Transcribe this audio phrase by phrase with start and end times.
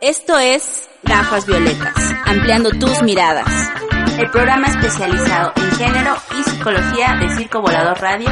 [0.00, 3.46] Esto es Gafas Violetas, ampliando tus miradas.
[4.18, 8.30] El programa especializado en género y psicología de Circo Volador Radio.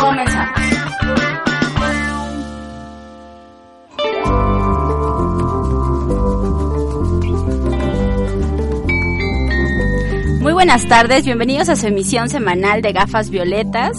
[0.00, 0.60] Comenzamos.
[10.40, 13.96] Muy buenas tardes, bienvenidos a su emisión semanal de Gafas Violetas.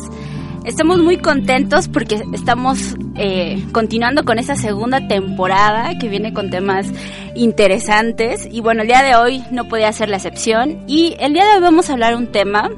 [0.63, 6.87] Estamos muy contentos porque estamos eh, continuando con esta segunda temporada que viene con temas
[7.33, 11.45] interesantes y bueno, el día de hoy no podía ser la excepción y el día
[11.45, 12.69] de hoy vamos a hablar un tema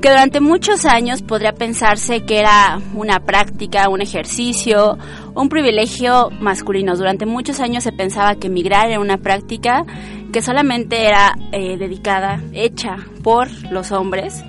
[0.00, 4.98] que durante muchos años podría pensarse que era una práctica, un ejercicio,
[5.36, 6.96] un privilegio masculino.
[6.96, 9.86] Durante muchos años se pensaba que migrar era una práctica
[10.32, 14.42] que solamente era eh, dedicada, hecha por los hombres.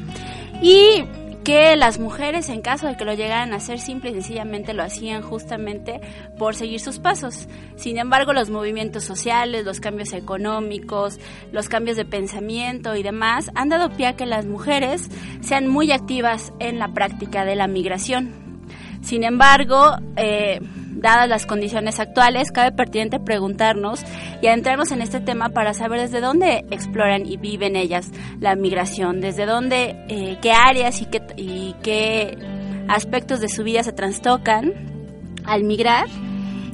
[0.64, 1.04] Y
[1.44, 4.84] que las mujeres en caso de que lo llegaran a hacer simple y sencillamente lo
[4.84, 6.00] hacían justamente
[6.38, 7.48] por seguir sus pasos.
[7.76, 11.20] Sin embargo, los movimientos sociales, los cambios económicos,
[11.52, 15.10] los cambios de pensamiento y demás han dado pie a que las mujeres
[15.42, 18.32] sean muy activas en la práctica de la migración.
[19.02, 20.62] Sin embargo, eh,
[20.96, 24.04] dadas las condiciones actuales, cabe pertinente preguntarnos
[24.42, 29.22] y adentrarnos en este tema para saber desde dónde exploran y viven ellas la migración,
[29.22, 32.38] desde dónde, eh, qué áreas y qué, y qué
[32.88, 34.74] aspectos de su vida se trastocan
[35.46, 36.08] al migrar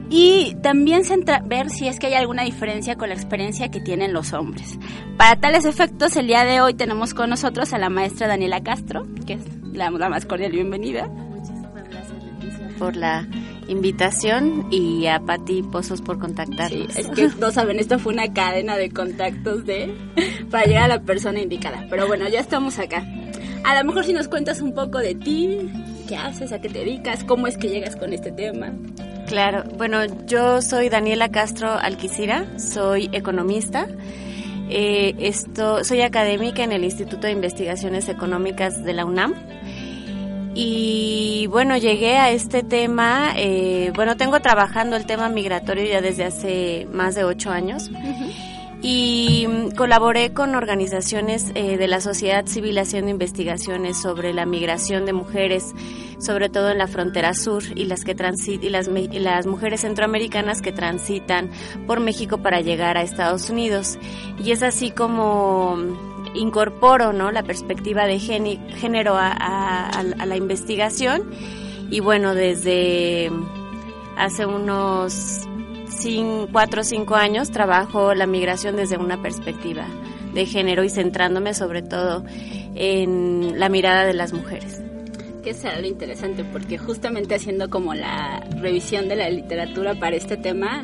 [0.09, 1.03] y también
[1.45, 4.79] ver si es que hay alguna diferencia con la experiencia que tienen los hombres.
[5.17, 9.05] Para tales efectos, el día de hoy tenemos con nosotros a la maestra Daniela Castro,
[9.27, 9.43] que es
[9.73, 11.07] la, la más cordial bienvenida.
[11.07, 13.27] Muchísimas gracias, Leticia, por la
[13.69, 16.93] invitación y a Pati Pozos por contactarnos.
[16.93, 19.93] Sí, es que no saben, esto fue una cadena de contactos de
[20.49, 21.85] para llegar a la persona indicada.
[21.89, 23.05] Pero bueno, ya estamos acá.
[23.63, 25.69] A lo mejor si nos cuentas un poco de ti,
[26.07, 28.73] qué haces, a qué te dedicas, cómo es que llegas con este tema.
[29.27, 33.87] Claro, bueno, yo soy Daniela Castro Alquicira, soy economista.
[34.71, 39.33] Eh, esto, soy académica en el Instituto de Investigaciones Económicas de la UNAM
[40.55, 46.25] y bueno, llegué a este tema, eh, bueno, tengo trabajando el tema migratorio ya desde
[46.25, 47.89] hace más de ocho años.
[48.81, 55.05] Y mm, colaboré con organizaciones eh, de la sociedad civil haciendo investigaciones sobre la migración
[55.05, 55.73] de mujeres,
[56.19, 59.81] sobre todo en la frontera sur y las que transit y las, y las mujeres
[59.81, 61.49] centroamericanas que transitan
[61.87, 63.99] por México para llegar a Estados Unidos.
[64.41, 65.77] Y es así como
[66.33, 67.31] incorporo ¿no?
[67.31, 71.31] la perspectiva de género a, la investigación
[71.89, 73.31] y bueno, desde
[74.15, 75.47] hace unos
[76.51, 79.85] cuatro o cinco años trabajo la migración desde una perspectiva
[80.33, 82.23] de género y centrándome sobre todo
[82.75, 84.81] en la mirada de las mujeres.
[85.43, 90.37] Que será lo interesante porque justamente haciendo como la revisión de la literatura para este
[90.37, 90.83] tema,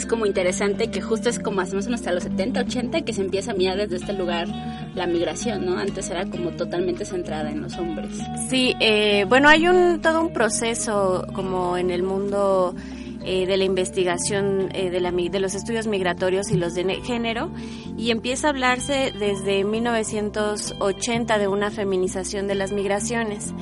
[0.00, 3.50] es como interesante que justo es como hacemos hasta los 70, 80 que se empieza
[3.50, 4.48] a mirar desde este lugar
[4.94, 5.78] la migración, ¿no?
[5.78, 8.08] Antes era como totalmente centrada en los hombres.
[8.48, 12.74] Sí, eh, bueno, hay un todo un proceso como en el mundo
[13.22, 17.50] eh, de la investigación eh, de, la, de los estudios migratorios y los de género
[17.98, 23.52] y empieza a hablarse desde 1980 de una feminización de las migraciones,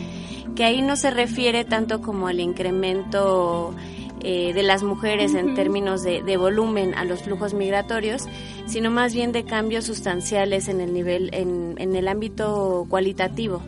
[0.55, 3.75] que ahí no se refiere tanto como al incremento
[4.23, 8.27] eh, de las mujeres en términos de, volumen a los flujos migratorios,
[8.67, 13.62] sino más bien de cambios sustanciales en el nivel, en, en el ámbito cualitativo.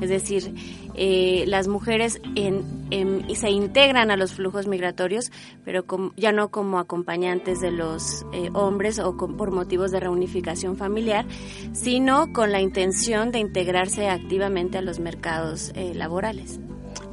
[0.00, 0.54] Es decir,
[0.96, 5.32] eh, las mujeres en, se integran a los flujos migratorios,
[5.64, 5.84] pero
[6.16, 11.26] ya no como acompañantes de los eh, hombres o por motivos de reunificación familiar,
[11.72, 16.60] sino con la intención de integrarse activamente a los mercados laborales.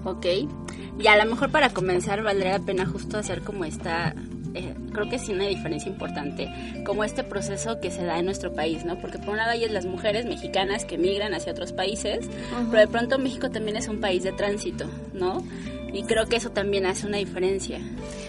[0.04, 0.25] Ok,
[1.01, 4.13] y a lo mejor para comenzar valdría la pena justo hacer como esta,
[4.53, 6.50] eh, creo que sí una diferencia importante,
[6.86, 9.00] como este proceso que se da en nuestro país, ¿no?
[9.00, 12.30] Porque por un lado hay las mujeres mexicanas que migran hacia otros países,
[12.69, 15.44] pero de pronto México también es un país de tránsito, ¿no?
[15.94, 17.80] Y creo que eso también hace una diferencia.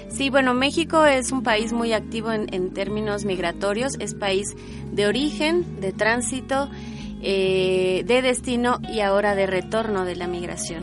[0.08, 4.54] Sí, bueno, México es un país muy activo en, en términos migratorios, es país
[4.90, 6.68] de origen, de tránsito,
[7.24, 10.82] eh, de destino y ahora de retorno de la migración.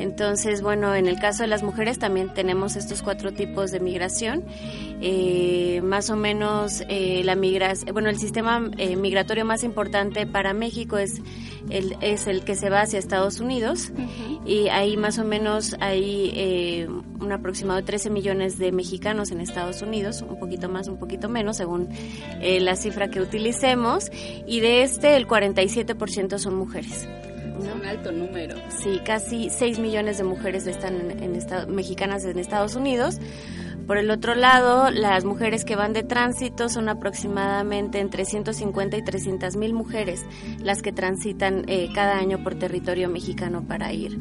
[0.00, 4.44] Entonces, bueno, en el caso de las mujeres también tenemos estos cuatro tipos de migración.
[5.02, 10.54] Eh, más o menos eh, la migración, bueno, el sistema eh, migratorio más importante para
[10.54, 11.20] México es
[11.68, 13.92] el, es el que se va hacia Estados Unidos
[14.46, 16.86] y ahí más o menos hay
[17.20, 21.28] un aproximado de 13 millones de mexicanos en Estados Unidos, un poquito más, un poquito
[21.28, 21.88] menos, según
[22.40, 24.10] la cifra que utilicemos,
[24.46, 27.06] y de este el 47% son mujeres.
[27.68, 28.56] Un alto número.
[28.68, 33.18] Sí, casi 6 millones de mujeres están en, mexicanas en Estados Unidos.
[33.86, 39.02] Por el otro lado, las mujeres que van de tránsito son aproximadamente entre 150 y
[39.02, 40.24] 300 mil mujeres
[40.62, 44.18] las que transitan eh, cada año por territorio mexicano para ir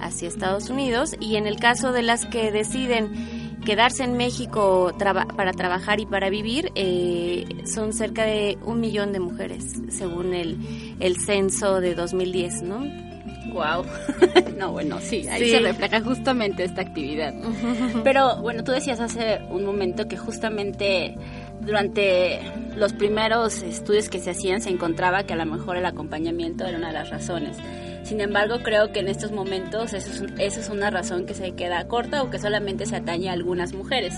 [0.00, 1.16] hacia Estados Unidos.
[1.20, 6.30] Y en el caso de las que deciden quedarse en México para trabajar y para
[6.30, 12.62] vivir eh, son cerca de un millón de mujeres, según el, el censo de 2010,
[12.62, 13.10] ¿no?
[13.52, 13.84] Wow.
[14.58, 17.34] no, bueno, sí, ahí se refleja justamente esta actividad.
[18.04, 21.16] Pero bueno, tú decías hace un momento que justamente
[21.60, 22.40] durante
[22.76, 26.78] los primeros estudios que se hacían se encontraba que a lo mejor el acompañamiento era
[26.78, 27.56] una de las razones.
[28.02, 32.22] Sin embargo, creo que en estos momentos eso es, una razón que se queda corta
[32.22, 34.14] o que solamente se atañe a algunas mujeres.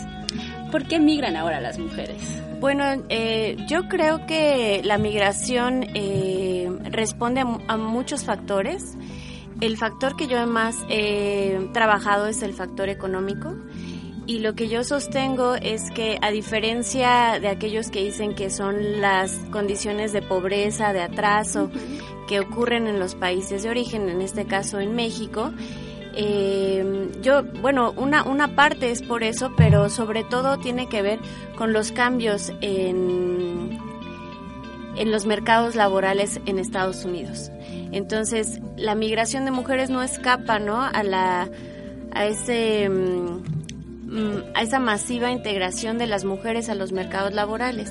[0.70, 2.16] ¿Por qué migran ahora las mujeres?
[2.60, 8.96] Bueno, eh, yo creo que la migración eh, responde a, muchos factores.
[9.60, 13.54] El factor que yo más he trabajado es el factor económico.
[14.26, 19.00] Y lo que yo sostengo es que a diferencia de aquellos que dicen que son
[19.00, 21.70] las condiciones de pobreza, de atraso,
[22.28, 25.52] que ocurren en los países de origen, en este caso en México,
[26.14, 31.18] eh, yo, bueno, una, una parte es por eso, pero sobre todo tiene que ver
[31.56, 33.78] con los cambios en,
[34.96, 37.50] en los mercados laborales en Estados Unidos.
[37.90, 40.80] Entonces, la migración de mujeres no escapa, ¿no?
[40.80, 41.50] A la
[42.14, 43.61] a ese mm,
[44.54, 47.90] a esa masiva integración de las mujeres a los mercados laborales.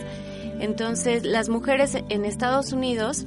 [0.59, 3.25] Entonces, las mujeres en Estados Unidos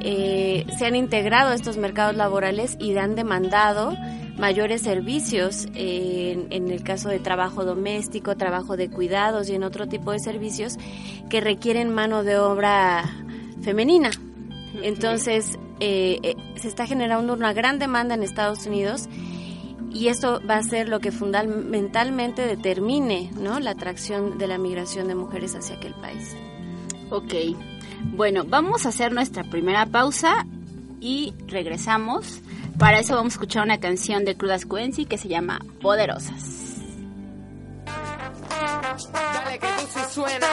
[0.00, 3.94] eh, se han integrado a estos mercados laborales y han demandado
[4.38, 10.12] mayores servicios en, el caso de trabajo doméstico, trabajo de cuidados y en otro tipo
[10.12, 10.78] de servicios
[11.28, 13.04] que requieren mano de obra
[13.62, 14.10] femenina.
[14.82, 19.08] Entonces, eh, eh, se está generando una gran demanda en Estados Unidos
[19.94, 23.60] y esto va a ser lo que fundamentalmente determine ¿no?
[23.60, 26.34] la atracción de la migración de mujeres hacia aquel país.
[27.10, 27.34] Ok,
[28.14, 30.46] bueno, vamos a hacer nuestra primera pausa
[31.00, 32.40] y regresamos.
[32.78, 36.60] Para eso vamos a escuchar una canción de Crudas Cuenci que se llama Poderosas.
[39.12, 40.46] Dale que tú sí suena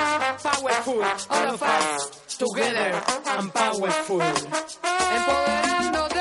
[0.44, 2.94] powerful, all of us together
[3.38, 4.22] and powerful.
[4.22, 6.20] Empoderándote.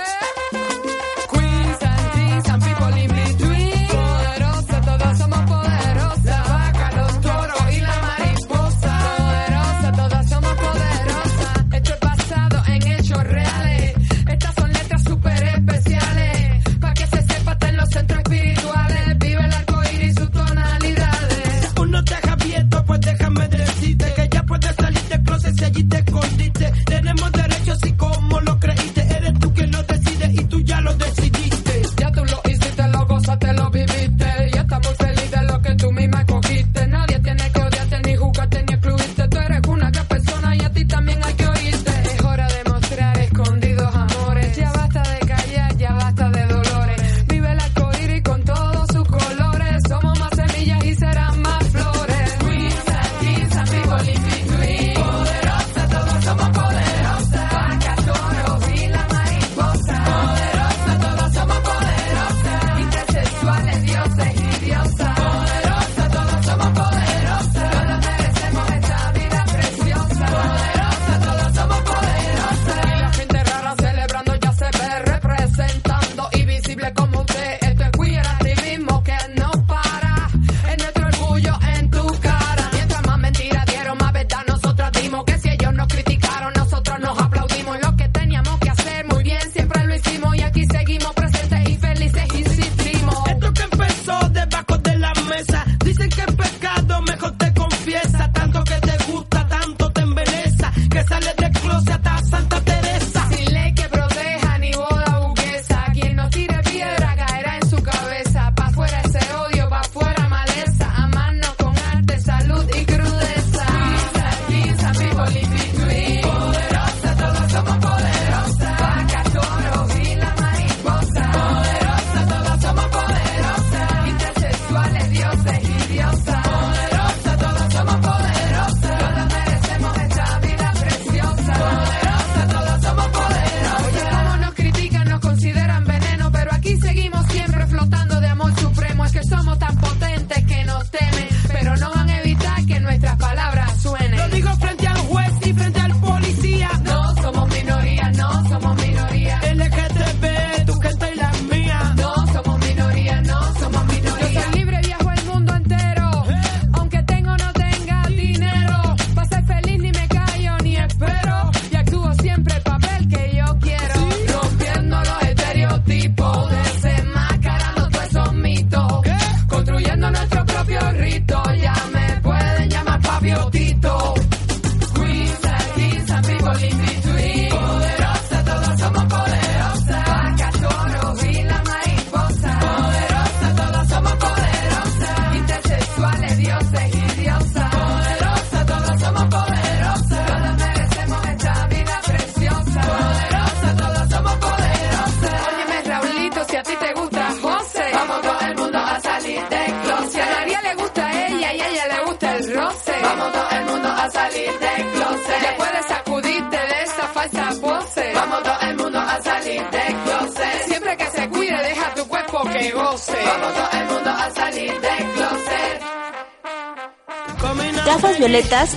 [25.79, 26.73] Allí te escondiste.
[26.87, 28.28] Tenemos derechos y como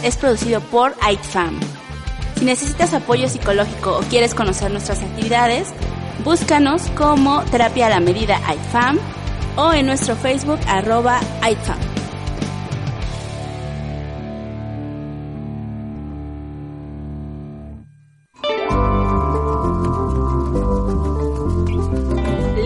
[0.04, 1.60] es producido por AITFAM.
[2.38, 5.70] Si necesitas apoyo psicológico o quieres conocer nuestras actividades,
[6.24, 8.98] búscanos como Terapia a la Medida AITFAM
[9.58, 11.78] o en nuestro Facebook arroba AITFAM.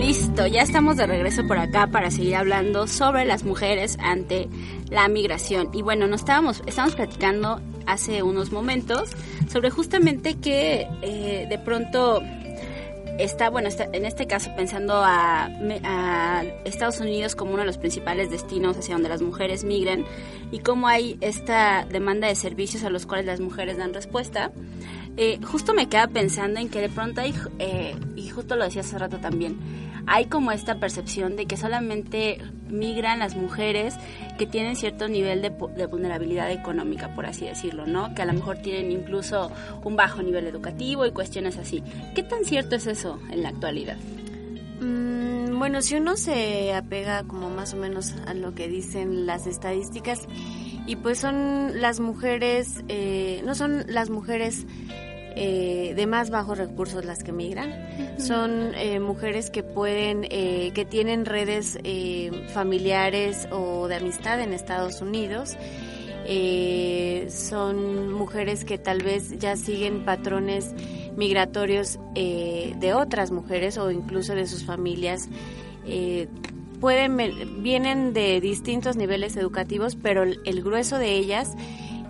[0.00, 4.48] Listo, ya estamos de regreso por acá para seguir hablando sobre las mujeres ante
[4.90, 5.70] la migración.
[5.72, 9.10] Y bueno, nos estábamos, estábamos platicando hace unos momentos
[9.48, 12.22] sobre justamente que eh, de pronto
[13.18, 15.48] está, bueno, está, en este caso pensando a,
[15.84, 20.04] a, Estados Unidos como uno de los principales destinos hacia donde las mujeres migran
[20.50, 24.52] y cómo hay esta demanda de servicios a los cuales las mujeres dan respuesta.
[25.18, 28.82] Eh, justo me queda pensando en que de pronto hay, eh, y justo lo decía
[28.82, 29.56] hace rato también,
[30.06, 33.94] hay como esta percepción de que solamente migran las mujeres
[34.38, 38.14] que tienen cierto nivel de, de, vulnerabilidad económica, por así decirlo, ¿no?
[38.14, 39.50] Que a lo mejor tienen incluso
[39.84, 41.82] un bajo nivel educativo y cuestiones así.
[42.14, 43.96] ¿Qué tan cierto es eso en la actualidad?
[44.80, 49.46] Mm, bueno, si uno se apega como más o menos a lo que dicen las
[49.46, 50.28] estadísticas,
[50.86, 54.66] y pues son las mujeres, eh, no son las mujeres
[55.38, 57.68] eh, de más bajos recursos las que migran.
[57.68, 58.20] Uh -huh.
[58.20, 61.78] Son eh, mujeres que pueden, eh, que tienen redes
[62.54, 65.56] familiares o de amistad en Estados Unidos.
[67.28, 70.74] Son mujeres que tal vez ya siguen patrones
[71.16, 75.28] migratorios de otras mujeres o incluso de sus familias.
[76.80, 81.54] pueden vienen de distintos niveles educativos, pero el grueso de ellas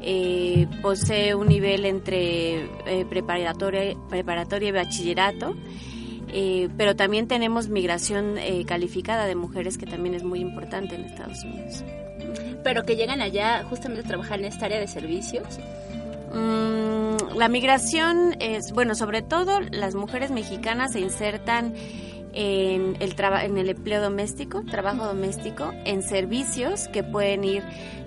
[0.08, 5.56] eh, posee un nivel entre eh, preparatoria, preparatoria y bachillerato.
[6.28, 11.04] Eh, pero también tenemos migración eh, calificada de mujeres que también es muy importante en
[11.04, 11.84] Estados Unidos.
[12.62, 15.58] Pero que llegan allá justamente a trabajar en esta área de servicios.
[16.32, 21.75] Mm, la migración es, bueno, sobre todo las mujeres mexicanas se insertan
[22.37, 27.62] en el, en el empleo doméstico, trabajo doméstico, en servicios que pueden ir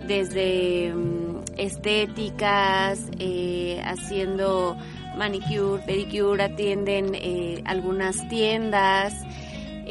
[0.07, 4.77] desde um, estéticas, eh, haciendo
[5.17, 9.15] manicure, pedicure, atienden eh, algunas tiendas,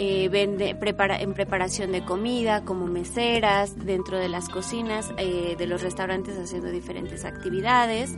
[0.01, 5.67] eh, vende, prepara, en preparación de comida, como meseras, dentro de las cocinas eh, de
[5.67, 8.15] los restaurantes haciendo diferentes actividades.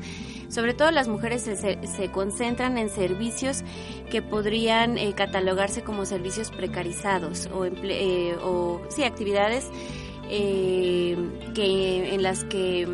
[0.51, 3.65] Sobre todo las mujeres se, se concentran en servicios
[4.11, 9.67] que podrían eh, catalogarse como servicios precarizados o, emple o sí, actividades
[10.29, 12.87] que, en las que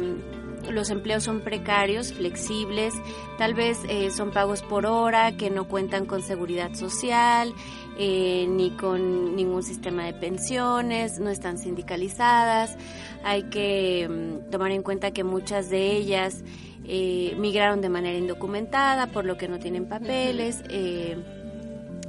[0.71, 2.95] los empleos son precarios, flexibles,
[3.39, 7.53] tal vez eh, son pagos por hora, que no cuentan con seguridad social,
[7.99, 12.77] eh, ni con ningún sistema de pensiones, no están sindicalizadas.
[13.25, 16.45] Hay que um, tomar en cuenta que muchas de ellas
[16.85, 20.63] eh, migraron de manera indocumentada, por lo que no tienen papeles.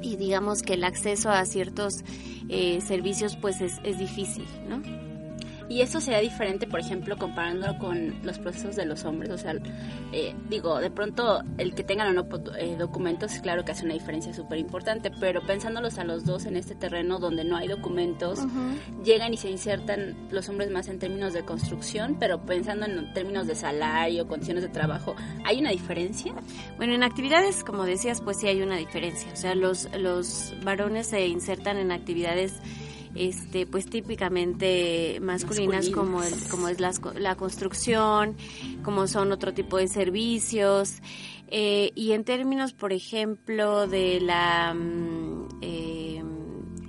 [0.02, 2.04] y digamos que el acceso a ciertos
[2.80, 5.07] servicios pues es, es difícil, ¿no?
[5.70, 9.32] Y eso sería diferente, por ejemplo, comparándolo con los procesos de los hombres.
[9.32, 9.54] O sea,
[10.14, 13.94] eh, digo, de pronto el que tengan o no eh, documentos, claro que hace una
[13.94, 18.40] diferencia súper importante, pero pensándolos a los dos en este terreno donde no hay documentos,
[18.40, 19.04] uh -huh.
[19.04, 23.48] llegan y se insertan los hombres más en términos de construcción, pero pensando en términos
[23.48, 26.34] de salario, condiciones de trabajo, ¿hay una diferencia?
[26.78, 29.32] Bueno, en actividades, como decías, pues sí hay una diferencia.
[29.34, 32.54] O sea, los, los varones se insertan en actividades
[33.18, 38.36] este pues típicamente masculinas, como el, como es la, la, construcción
[38.84, 40.96] como son otro tipo de servicios
[41.48, 44.76] eh, y en términos por ejemplo de la
[45.62, 46.24] eh,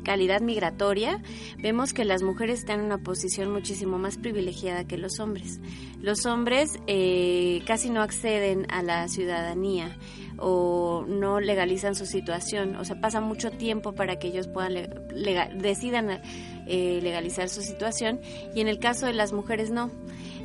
[0.09, 1.21] calidad migratoria,
[1.59, 5.61] vemos que las mujeres están en una posición muchísimo más privilegiada que los hombres.
[6.01, 9.99] Los hombres eh, casi no acceden a la ciudadanía
[10.39, 14.73] o no legalizan su situación, o sea, pasa mucho tiempo para que ellos puedan
[15.13, 16.23] legal, decidan
[16.67, 18.19] eh, legalizar su situación
[18.55, 19.91] y en el caso de las mujeres no.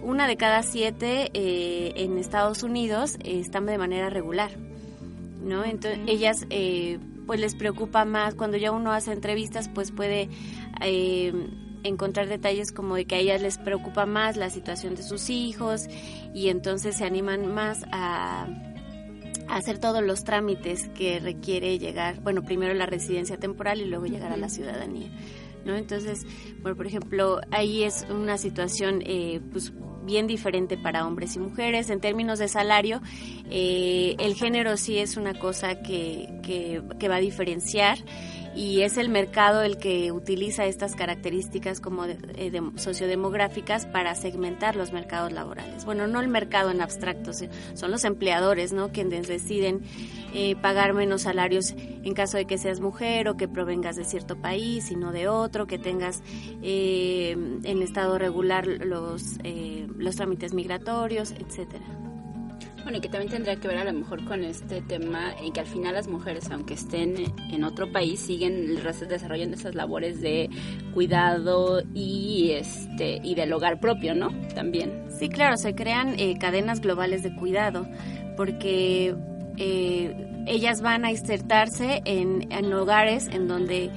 [0.01, 4.51] Una de cada siete eh, en Estados Unidos eh, están de manera regular,
[5.41, 5.63] ¿no?
[5.63, 10.29] Entonces ellas eh, pues les preocupa más cuando ya uno hace entrevistas pues puede
[10.81, 11.33] eh,
[11.83, 15.87] encontrar detalles como de que a ellas les preocupa más la situación de sus hijos
[16.33, 18.47] y entonces se animan más a
[19.47, 24.31] hacer todos los trámites que requiere llegar, bueno, primero la residencia temporal y luego llegar
[24.31, 25.09] a la ciudadanía.
[25.65, 25.75] ¿No?
[25.77, 26.25] Entonces,
[26.61, 29.71] bueno, por ejemplo, ahí es una situación eh, pues
[30.05, 31.89] bien diferente para hombres y mujeres.
[31.89, 33.01] En términos de salario,
[33.49, 37.97] eh, el género sí es una cosa que, que, va a diferenciar
[38.55, 44.75] y es el mercado el que utiliza estas características como de, eh, sociodemográficas para segmentar
[44.75, 45.85] los mercados laborales.
[45.85, 48.91] Bueno, no el mercado en abstracto, son los empleadores, ¿no?
[48.91, 49.81] Quienes deciden
[50.33, 54.35] eh, pagar menos salarios en caso de que seas mujer o que provengas de cierto
[54.35, 56.21] país y no de otro, que tengas
[56.61, 57.31] eh,
[57.63, 59.37] en estado regular los,
[59.97, 61.85] los trámites migratorios, etcétera.
[62.83, 65.61] Bueno, y que también tendría que ver a lo mejor con este tema en que
[65.61, 67.15] al final las mujeres, aunque estén
[67.49, 68.75] en otro país, siguen
[69.07, 70.49] desarrollando esas labores de
[70.93, 74.31] cuidado y este y del hogar propio, ¿no?
[74.53, 75.05] También.
[75.17, 77.87] Sí, claro, se crean eh, cadenas globales de cuidado
[78.35, 79.15] porque
[79.57, 83.91] eh, ellas van a insertarse en, en hogares en donde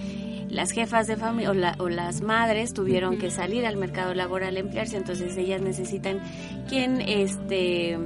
[0.49, 4.61] las jefas de familia o, o, las madres tuvieron que salir al mercado laboral a
[4.61, 6.21] emplearse, entonces ellas necesitan
[6.69, 7.99] quien este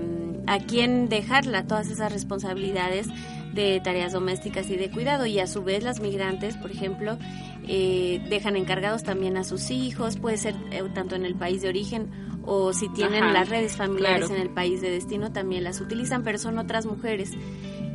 [0.46, 3.08] a quién dejarla todas esas responsabilidades
[3.52, 7.18] de tareas domésticas y de cuidado y a su vez las migrantes, por ejemplo,
[7.66, 11.68] eh, dejan encargados también a sus hijos, puede ser eh, tanto en el país de
[11.68, 12.10] origen
[12.44, 16.38] o si tienen las redes familiares en el país de destino también las utilizan, pero
[16.38, 17.32] son otras mujeres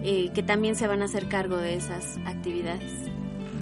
[0.04, 3.15] eh, que también se van a hacer cargo de esas actividades.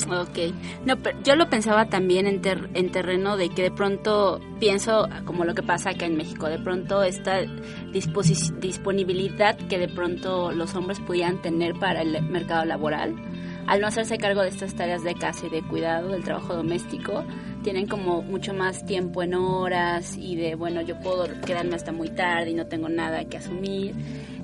[0.10, 0.54] Ok,
[0.86, 2.42] no, pero yo lo pensaba también en,
[2.74, 6.60] en terreno de que de pronto pienso como lo que pasa acá en México, de
[6.60, 7.42] pronto esta
[8.60, 13.16] disponibilidad que de pronto los hombres pudieran tener para el mercado laboral,
[13.66, 17.24] al no hacerse cargo de estas tareas de casa y de cuidado del trabajo doméstico,
[17.64, 22.10] tienen como mucho más tiempo en horas y de, bueno, yo puedo quedarme hasta muy
[22.10, 23.96] tarde y no tengo nada que asumir.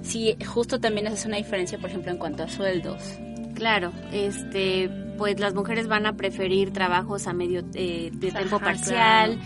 [0.01, 3.19] Sí, justo también es una diferencia, por ejemplo, en cuanto a sueldos.
[3.55, 9.37] Claro, este pues las mujeres van a preferir trabajos a medio eh, de tiempo parcial,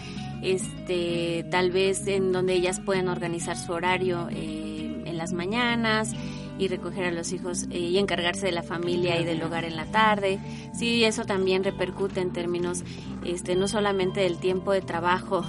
[0.43, 6.11] este, tal vez en donde ellas pueden organizar su horario eh, en las mañanas
[6.59, 9.75] y recoger a los hijos eh, y encargarse de la familia y del hogar en
[9.75, 10.37] la tarde.
[10.75, 12.83] Sí, eso también repercute en términos
[13.25, 15.43] este no solamente del tiempo de trabajo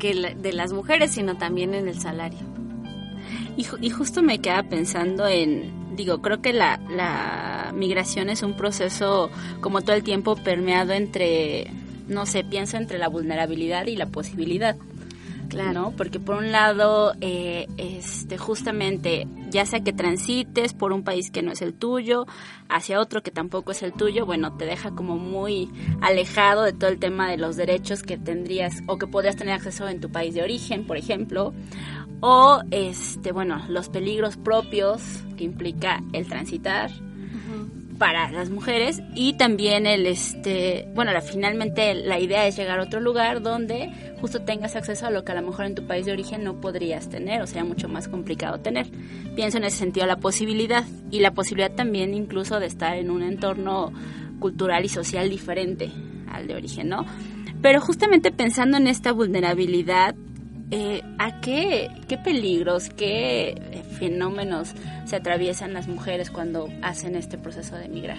[0.00, 2.40] que de las mujeres, sino también en el salario.
[3.56, 8.54] Y, y justo me queda pensando en digo, creo que la, la migración es un
[8.54, 9.30] proceso
[9.60, 11.70] como todo el tiempo permeado entre,
[12.08, 14.76] no sé, pienso entre la vulnerabilidad y la posibilidad.
[15.48, 15.92] Claro.
[15.96, 21.42] Porque por un lado, eh, este, justamente, ya sea que transites por un país que
[21.42, 22.26] no es el tuyo,
[22.68, 26.90] hacia otro que tampoco es el tuyo, bueno, te deja como muy alejado de todo
[26.90, 30.34] el tema de los derechos que tendrías o que podrías tener acceso en tu país
[30.34, 31.54] de origen, por ejemplo,
[32.20, 35.02] o este bueno los peligros propios
[35.36, 36.90] que implica el transitar
[37.98, 42.82] para las mujeres y también el este bueno la, finalmente la idea es llegar a
[42.82, 46.06] otro lugar donde justo tengas acceso a lo que a lo mejor en tu país
[46.06, 48.86] de origen no podrías tener o sea mucho más complicado tener.
[49.34, 53.22] Pienso en ese sentido la posibilidad y la posibilidad también incluso de estar en un
[53.22, 53.92] entorno
[54.38, 55.90] cultural y social diferente
[56.30, 57.06] al de origen no
[57.62, 60.14] pero justamente pensando en esta vulnerabilidad
[60.70, 64.74] eh, ¿a qué, qué peligros, qué eh, fenómenos
[65.04, 68.18] se atraviesan las mujeres cuando hacen este proceso de emigrar?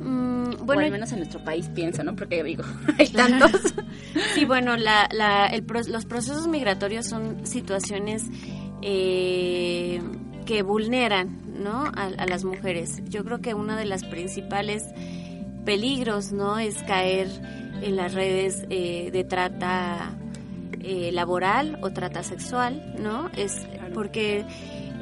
[0.00, 2.14] Mm, bueno, al menos en nuestro país pienso, ¿no?
[2.14, 2.62] Porque digo,
[2.98, 3.74] hay tantos.
[4.34, 5.50] sí, bueno, la, la,
[5.88, 8.24] los procesos migratorios son situaciones
[8.82, 10.00] eh,
[10.46, 11.90] que vulneran, ¿no?
[11.92, 13.02] A, las mujeres.
[13.08, 14.84] Yo creo que uno de los principales
[15.64, 16.60] peligros, ¿no?
[16.60, 17.28] Es caer
[17.82, 20.14] en las redes de trata
[20.82, 23.28] eh, laboral o trata sexual, ¿no?
[23.36, 24.46] Es porque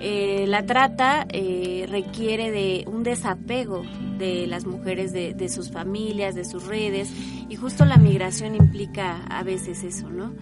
[0.01, 3.83] eh, la trata eh, requiere de un desapego
[4.19, 7.13] de las mujeres de, sus familias, de sus redes,
[7.49, 10.35] y justo la migración implica a veces eso, ¿no?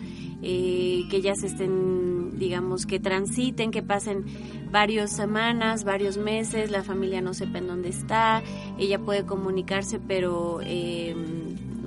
[0.42, 4.24] que ellas estén, digamos, que transiten, que pasen
[4.70, 8.44] varias semanas, varios meses, la familia no sepa en dónde está,
[8.78, 10.60] ella puede comunicarse, pero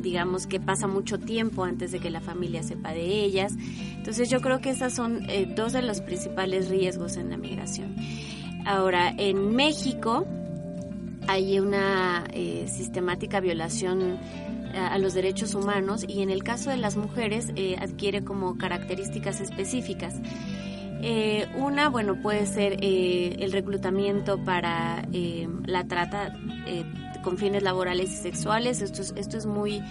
[0.02, 3.54] digamos que pasa mucho tiempo antes de que la familia sepa de ellas.
[3.96, 7.96] Entonces yo creo que esas son eh, dos de los principales riesgos en la migración.
[8.66, 10.26] Ahora, en México
[11.28, 14.18] hay una eh, sistemática violación
[14.74, 19.42] a, los derechos humanos y en el caso de las mujeres eh, adquiere como características
[19.42, 20.16] específicas.
[21.58, 25.08] una, bueno, puede ser el reclutamiento para
[25.66, 26.36] la trata
[27.24, 28.82] con fines laborales y sexuales.
[28.82, 29.82] Esto es, esto es muy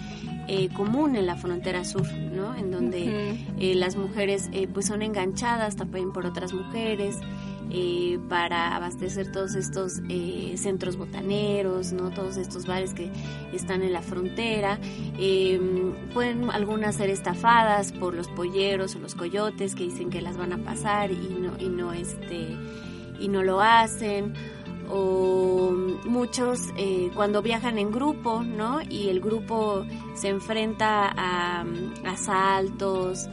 [0.47, 2.55] eh, común en la frontera sur, ¿no?
[2.55, 7.17] En donde eh, las mujeres eh, pues son enganchadas también por otras mujeres
[7.71, 12.09] eh, para abastecer todos estos eh, centros botaneros, ¿no?
[12.09, 13.11] todos estos bares que
[13.53, 14.79] están en la frontera.
[15.19, 20.35] Em, pueden algunas ser estafadas por los polleros o los coyotes que dicen que las
[20.35, 22.57] van a pasar y no, y no, este,
[23.19, 24.33] y no lo hacen
[24.89, 25.71] o
[26.05, 28.81] muchos eh, cuando viajan en grupo, ¿no?
[28.81, 31.65] Y el grupo se enfrenta a,
[32.05, 33.29] asaltos,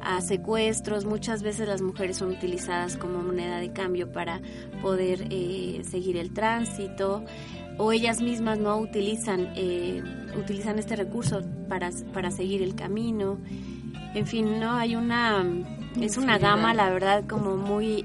[0.00, 1.04] a secuestros.
[1.04, 4.40] Muchas veces las mujeres son utilizadas como moneda de cambio para
[4.80, 7.24] poder eh, seguir el tránsito
[7.78, 10.02] o ellas mismas no utilizan eh,
[10.38, 13.38] utilizan este recurso para, para seguir el camino.
[14.14, 15.44] En fin, no hay una
[16.00, 18.02] es una gama, la verdad, como muy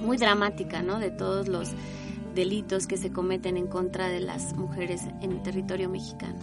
[0.00, 0.98] muy dramática, ¿no?
[0.98, 1.70] De todos los
[2.34, 6.38] delitos que se cometen en contra de las mujeres en el territorio mexicano.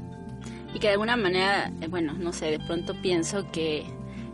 [0.73, 3.85] Y que de alguna manera, eh, bueno, no sé, de pronto pienso que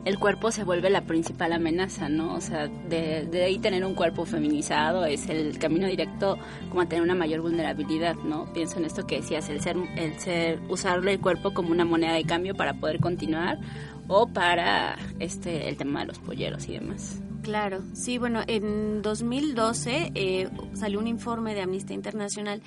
[0.05, 2.33] el cuerpo se vuelve la principal amenaza, ¿no?
[2.33, 6.37] O sea, de, ahí tener un cuerpo feminizado es el camino directo
[6.69, 8.51] como a tener una mayor vulnerabilidad, ¿no?
[8.53, 12.13] Pienso en esto que decías, el ser, el ser, usarle el cuerpo como una moneda
[12.13, 13.59] de cambio para poder continuar
[14.07, 17.21] o para este el tema de los polleros y demás.
[17.43, 22.61] Claro, sí, bueno, en 2012 eh, salió un informe de Amnistía Internacional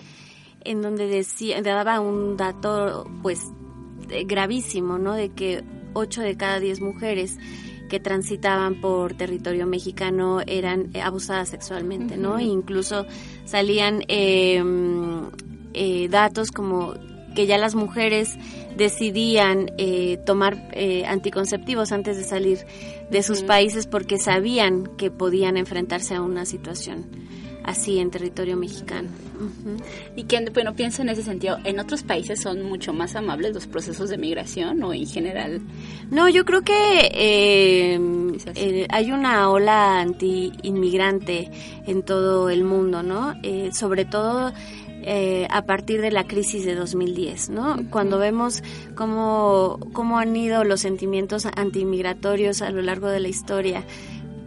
[0.64, 3.40] en donde decía, daba un dato, pues,
[4.26, 5.14] gravísimo, ¿no?
[5.14, 7.38] De que 8 de cada 10 mujeres
[7.88, 12.38] que transitaban por territorio mexicano eran eh, abusadas sexualmente, ¿no?
[12.38, 13.06] E incluso
[13.44, 15.30] salían em,
[15.72, 16.94] eh, datos como
[17.36, 18.36] que ya las mujeres
[18.76, 22.66] decidían eh, tomar eh, anticonceptivos antes de salir
[23.10, 27.04] de sus países porque sabían que podían enfrentarse a una situación
[27.62, 29.08] así en territorio mexicano.
[30.14, 33.66] Y que, bueno, pienso en ese sentido, ¿en otros países son mucho más amables los
[33.66, 35.60] procesos de migración o en general?
[36.08, 41.50] No, yo creo que eh, hay una ola anti-inmigrante
[41.88, 43.34] en todo el mundo, ¿no?
[43.72, 44.52] sobre todo
[45.08, 47.76] eh, a partir de la crisis de 2010, ¿no?
[47.90, 48.64] Cuando vemos
[48.96, 53.84] cómo, cómo han ido los sentimientos antimigratorios a lo largo de la historia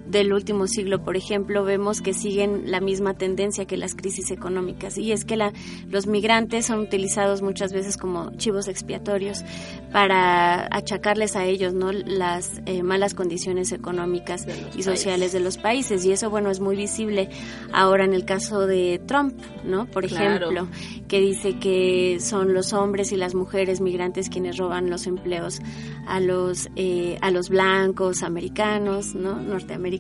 [0.10, 4.98] del último siglo, por ejemplo, vemos que siguen la misma tendencia que las crisis económicas
[4.98, 5.54] y es que la,
[5.88, 9.44] los migrantes son utilizados muchas veces como chivos expiatorios
[9.92, 16.04] para achacarles a ellos no las eh, malas condiciones económicas y sociales de los países
[16.06, 17.30] y eso bueno es muy visible
[17.72, 19.86] ahora en el caso de Trump, ¿no?
[19.86, 20.68] Por ejemplo,
[21.08, 25.62] que dice que son los hombres y las mujeres migrantes quienes roban los empleos
[26.08, 29.40] a los eh, a los blancos americanos, ¿no?
[29.40, 29.99] Norteamericanos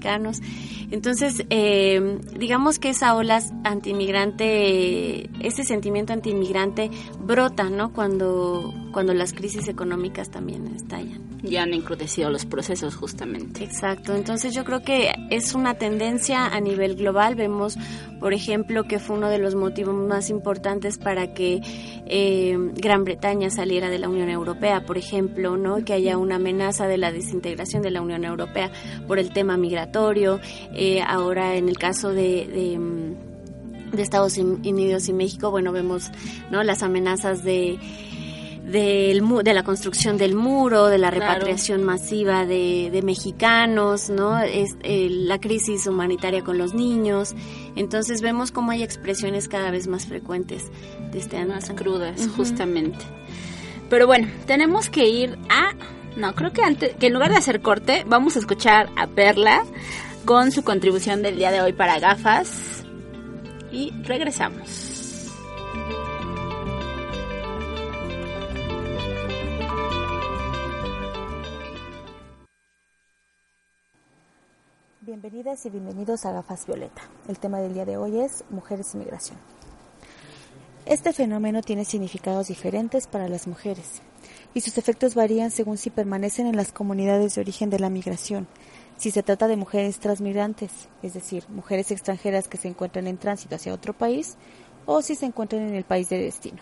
[0.91, 7.93] entonces, eh, digamos que esa ola antimigrante, ese sentimiento antimigrante brota, ¿no?
[7.93, 11.29] Cuando, cuando las crisis económicas también estallan.
[11.43, 13.63] Ya han encrudecido los procesos justamente.
[13.63, 17.35] Exacto, entonces yo creo que es una tendencia a nivel global.
[17.35, 17.77] Vemos,
[18.19, 21.61] por ejemplo, que fue uno de los motivos más importantes para que
[22.07, 25.85] eh, Gran Bretaña saliera de la Unión Europea, por ejemplo, ¿no?
[25.85, 28.71] Que haya una amenaza de la desintegración de la Unión Europea
[29.07, 29.88] por el tema migratorio.
[30.73, 33.29] Eh, ahora, en el caso de, de mm,
[33.91, 36.11] de Estados Unidos y México, bueno, vemos
[36.51, 36.63] ¿no?
[36.63, 37.79] las amenazas de
[38.69, 44.39] del, de la construcción del muro, de la repatriación masiva de, mexicanos, ¿no?
[44.39, 47.33] Es, eh, la crisis humanitaria con los niños.
[47.75, 50.65] Entonces vemos cómo hay expresiones cada vez más frecuentes
[51.11, 52.99] de este Más crudas, justamente.
[53.89, 55.71] Pero bueno, tenemos que ir a...
[56.15, 59.63] No, creo que, antes, que en lugar de hacer corte, vamos a escuchar a Perla
[60.25, 62.83] con su contribución del día de hoy para gafas.
[63.71, 65.31] Y regresamos.
[75.01, 77.01] Bienvenidas y bienvenidos a Gafas Violeta.
[77.27, 79.37] El tema del día de hoy es mujeres y migración.
[80.85, 84.01] Este fenómeno tiene significados diferentes para las mujeres
[84.53, 88.47] y sus efectos varían según si permanecen en las comunidades de origen de la migración,
[88.97, 93.55] si se trata de mujeres transmigrantes, es decir, mujeres extranjeras que se encuentran en tránsito
[93.55, 94.37] hacia otro país,
[94.85, 96.59] o si se encuentran en el país de destino.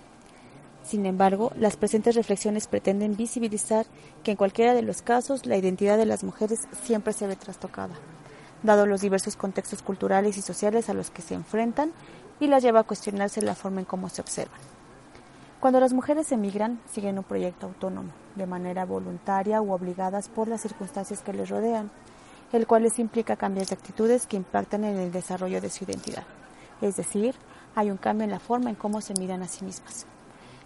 [0.84, 3.86] Sin embargo, las presentes reflexiones pretenden visibilizar
[4.24, 7.96] que en cualquiera de los casos la identidad de las mujeres siempre se ve trastocada
[8.64, 11.92] dado los diversos contextos culturales y sociales a los que se enfrentan
[12.40, 14.60] y las lleva a cuestionarse la forma en cómo se observan.
[15.60, 20.62] Cuando las mujeres emigran, siguen un proyecto autónomo, de manera voluntaria u obligadas por las
[20.62, 21.90] circunstancias que les rodean,
[22.54, 26.24] el cual les implica cambios de actitudes que impactan en el desarrollo de su identidad.
[26.80, 27.34] Es decir,
[27.74, 30.06] hay un cambio en la forma en cómo se miran a sí mismas.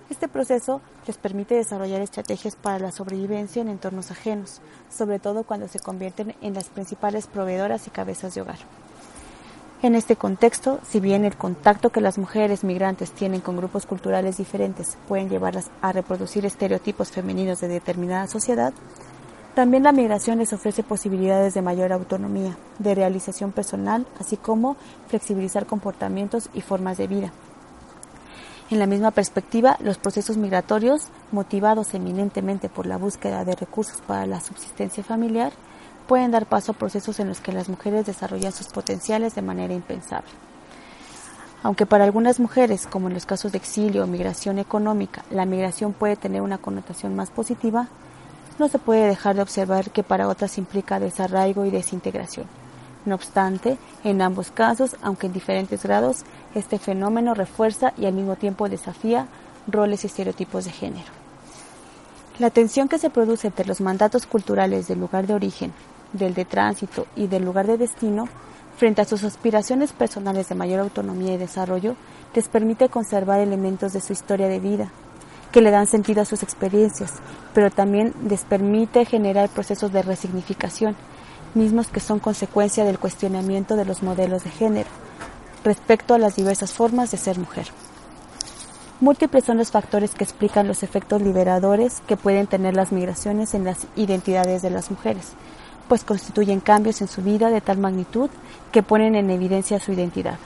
[0.09, 5.69] Este proceso les permite desarrollar estrategias para la sobrevivencia en entornos ajenos, sobre todo cuando
[5.69, 8.59] se convierten en las principales proveedoras y cabezas de hogar.
[9.83, 14.37] En este contexto, si bien el contacto que las mujeres migrantes tienen con grupos culturales
[14.37, 18.73] diferentes pueden llevarlas a reproducir estereotipos femeninos de determinada sociedad,
[19.55, 25.65] también la migración les ofrece posibilidades de mayor autonomía, de realización personal, así como flexibilizar
[25.65, 27.33] comportamientos y formas de vida.
[28.69, 34.27] En la misma perspectiva, los procesos migratorios, motivados eminentemente por la búsqueda de recursos para
[34.27, 35.51] la subsistencia familiar,
[36.07, 39.73] pueden dar paso a procesos en los que las mujeres desarrollan sus potenciales de manera
[39.73, 40.29] impensable.
[41.63, 45.93] Aunque para algunas mujeres, como en los casos de exilio o migración económica, la migración
[45.93, 47.87] puede tener una connotación más positiva,
[48.57, 52.47] no se puede dejar de observar que para otras implica desarraigo y desintegración.
[53.05, 58.35] No obstante, en ambos casos, aunque en diferentes grados, este fenómeno refuerza y al mismo
[58.35, 59.27] tiempo desafía
[59.67, 61.11] roles y estereotipos de género.
[62.39, 65.73] La tensión que se produce entre los mandatos culturales del lugar de origen,
[66.13, 68.27] del de tránsito y del lugar de destino,
[68.77, 71.95] frente a sus aspiraciones personales de mayor autonomía y desarrollo,
[72.33, 74.91] les permite conservar elementos de su historia de vida,
[75.51, 77.13] que le dan sentido a sus experiencias,
[77.53, 80.95] pero también les permite generar procesos de resignificación,
[81.53, 84.89] mismos que son consecuencia del cuestionamiento de los modelos de género
[85.63, 87.67] respecto a las diversas formas de ser mujer.
[88.99, 93.63] Múltiples son los factores que explican los efectos liberadores que pueden tener las migraciones en
[93.63, 95.33] las identidades de las mujeres,
[95.91, 98.29] pues constituyen cambios en su vida de tal magnitud
[98.71, 100.37] que ponen en evidencia su identidad.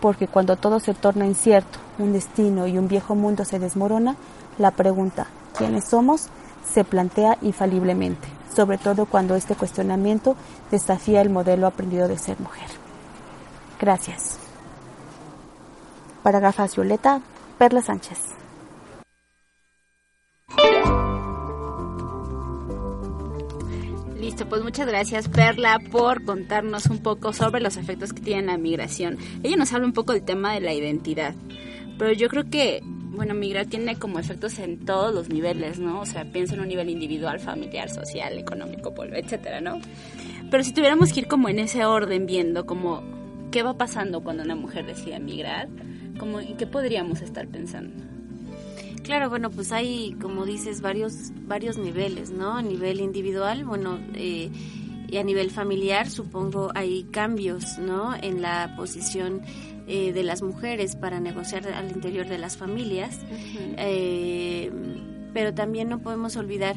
[0.00, 4.16] Porque cuando todo se torna incierto, un destino y un viejo mundo se desmorona,
[4.56, 6.28] la pregunta ¿quiénes somos?
[6.72, 10.34] se plantea infaliblemente sobre todo cuando este cuestionamiento
[10.70, 12.68] desafía el modelo aprendido de ser mujer.
[13.78, 14.38] Gracias.
[16.22, 17.20] Para Gafas Violeta,
[17.58, 18.43] Perla Sánchez.
[24.74, 29.18] Muchas gracias Perla por contarnos un poco sobre los efectos que tiene la migración.
[29.44, 31.32] Ella nos habla un poco del tema de la identidad,
[31.96, 36.00] pero yo creo que bueno, migrar tiene como efectos en todos los niveles, ¿no?
[36.00, 39.78] O sea, piensa en un nivel individual, familiar, social, económico, etcétera, ¿no?
[40.50, 43.04] Pero si tuviéramos que ir como en ese orden viendo como
[43.52, 45.68] qué va pasando cuando una mujer decide migrar,
[46.18, 48.02] como qué podríamos estar pensando.
[49.04, 52.56] Claro, bueno, pues hay, como dices, varios varios niveles, ¿no?
[52.56, 54.50] A nivel individual, bueno, eh,
[55.08, 58.16] y a nivel familiar, supongo hay cambios, ¿no?
[58.16, 59.42] En la posición
[59.86, 63.20] eh, de las mujeres para negociar al interior de las familias.
[63.76, 64.72] Eh,
[65.34, 66.76] pero también no podemos olvidar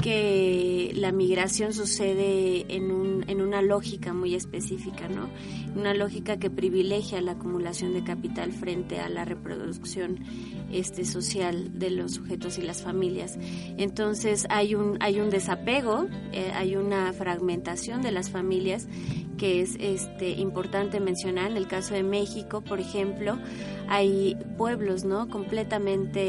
[0.00, 5.28] que la migración sucede en, un, en una lógica muy específica, ¿no?
[5.74, 10.20] Una lógica que privilegia la acumulación de capital frente a la reproducción
[10.70, 13.38] este, social de los sujetos y las familias.
[13.76, 18.86] Entonces hay un, hay un desapego, eh, hay una fragmentación de las familias
[19.36, 21.50] que es este, importante mencionar.
[21.50, 23.38] En el caso de México, por ejemplo,
[23.88, 25.28] hay pueblos ¿no?
[25.28, 26.20] completamente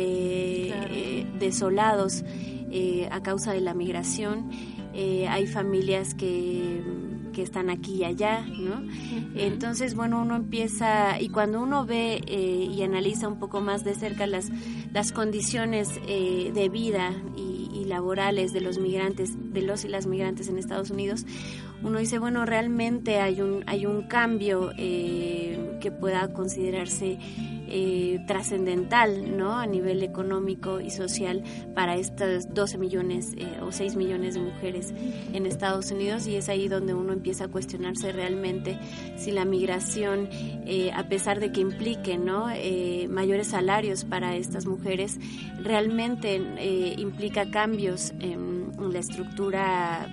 [0.69, 1.25] eh,
[1.67, 2.23] desolados
[2.71, 4.49] eh, a causa de la migración.
[4.93, 6.81] Eh, hay familias que,
[7.33, 8.83] que, están aquí y allá, ¿no?
[9.35, 14.25] Entonces, bueno, uno empieza, y cuando uno ve y analiza un poco más de cerca
[14.25, 14.49] las,
[14.91, 20.47] las condiciones de vida y, y laborales de los migrantes, de los y las migrantes
[20.49, 21.25] en Estados Unidos,
[21.83, 27.19] uno dice, bueno, realmente hay un, hay un cambio eh, que pueda considerarse
[27.67, 29.57] eh, trascendental ¿no?
[29.57, 31.43] a nivel económico y social
[31.75, 34.93] para estos 12 millones eh, o 6 millones de mujeres
[35.33, 38.79] en Estados Unidos y es ahí donde uno empieza a cuestionarse realmente
[39.17, 40.29] si la migración,
[40.93, 42.47] a pesar de que implique ¿no?
[43.09, 45.19] mayores salarios para estas mujeres,
[45.61, 46.35] realmente
[46.97, 50.07] implica cambios en la estructura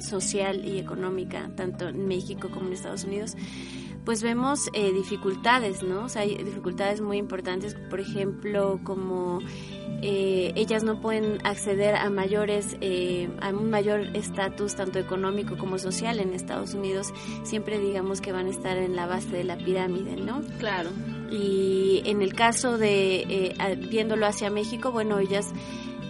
[0.00, 3.36] social y económica, tanto en México como en Estados Unidos,
[4.04, 6.04] pues vemos eh, dificultades, ¿no?
[6.04, 9.40] O sea, hay dificultades muy importantes, por ejemplo, como
[10.02, 15.78] eh, ellas no pueden acceder a mayores, eh, a un mayor estatus tanto económico como
[15.78, 17.12] social en Estados Unidos,
[17.44, 20.42] siempre digamos que van a estar en la base de la pirámide, ¿no?
[20.58, 20.90] Claro.
[21.30, 23.56] Y en el caso de,
[23.90, 25.52] viéndolo hacia México, bueno, ellas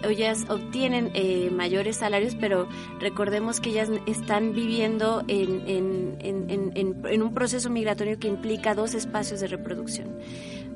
[0.08, 2.68] ellas obtienen eh, mayores salarios, pero
[3.00, 8.94] recordemos que ellas están viviendo en, en, en, en, un proceso migratorio que implica dos
[8.94, 10.08] espacios de reproducción.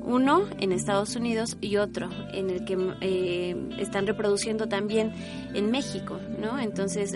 [0.03, 5.13] Uno en Estados Unidos y otro en el que eh, están reproduciendo también
[5.53, 6.59] en México, ¿no?
[6.59, 7.15] Entonces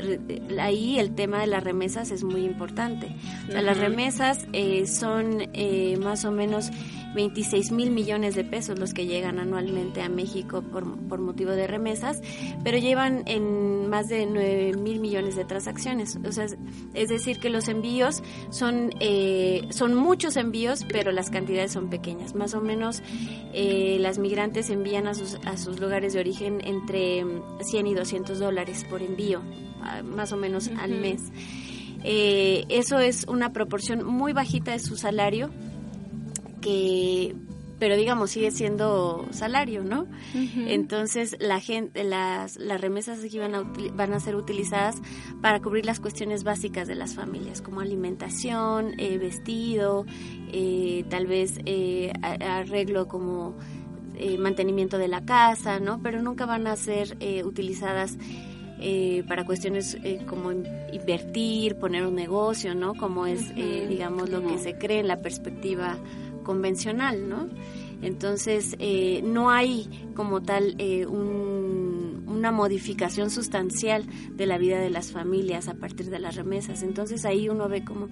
[0.59, 3.15] ahí el tema de las remesas es muy importante.
[3.47, 6.71] las remesas eh, son eh, más o menos
[7.13, 11.67] 26 mil millones de pesos los que llegan anualmente a México por, por motivo de
[11.67, 12.21] remesas,
[12.63, 16.17] pero llevan en más de 9 mil millones de transacciones.
[16.27, 16.47] O sea,
[16.93, 22.35] es decir, que los envíos son, eh, son muchos envíos, pero las cantidades son pequeñas.
[22.35, 22.72] Más o menos
[23.53, 27.25] eh, las migrantes envían a sus, a sus lugares de origen entre
[27.61, 29.41] 100 y 200 dólares por envío,
[30.03, 31.21] más o menos al mes.
[32.03, 35.49] Eh, eso es una proporción muy bajita de su salario
[36.61, 37.35] que
[37.79, 40.07] pero digamos sigue siendo salario, ¿no?
[40.33, 44.95] Entonces la gente, las, las remesas aquí van a, van a ser utilizadas
[45.41, 50.05] para cubrir las cuestiones básicas de las familias, como alimentación, eh, vestido,
[50.51, 53.55] eh, tal vez eh, arreglo como
[54.37, 55.99] mantenimiento de la casa, ¿no?
[56.01, 58.17] Pero nunca van a ser utilizadas
[59.27, 62.93] para cuestiones como invertir, poner un negocio, ¿no?
[62.93, 65.97] Como es, digamos, lo que se cree en la perspectiva
[66.43, 67.49] convencional, ¿no?
[68.01, 75.11] Entonces, eh, no hay como tal eh, una modificación sustancial de la vida de las
[75.11, 76.83] familias a partir de las remesas.
[76.83, 78.09] Entonces, ahí uno ve como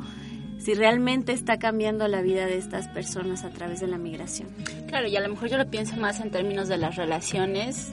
[0.62, 4.48] si realmente está cambiando la vida de estas personas a través de la migración.
[4.88, 7.91] Claro, y a lo mejor yo lo pienso más en términos de las relaciones.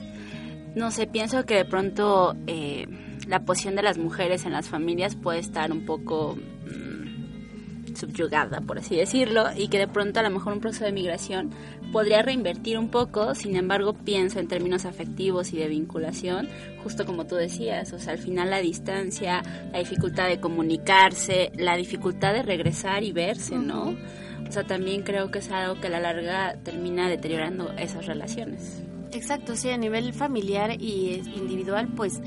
[0.75, 2.87] No sé, pienso que de pronto eh,
[3.27, 6.37] la posición de las mujeres en las familias puede estar un poco
[7.99, 11.51] subyugada, por así decirlo, y que de pronto a lo mejor un proceso de migración
[11.91, 16.47] podría reinvertir un poco, sin embargo pienso en términos afectivos y de vinculación,
[16.83, 21.75] justo como tú decías, o sea, al final la distancia, la dificultad de comunicarse, la
[21.75, 23.95] dificultad de regresar y verse, ¿no?
[24.47, 28.83] O sea, también creo que es algo que a la larga termina deteriorando esas relaciones.
[29.11, 32.21] Exacto, sí, a nivel familiar y individual, pues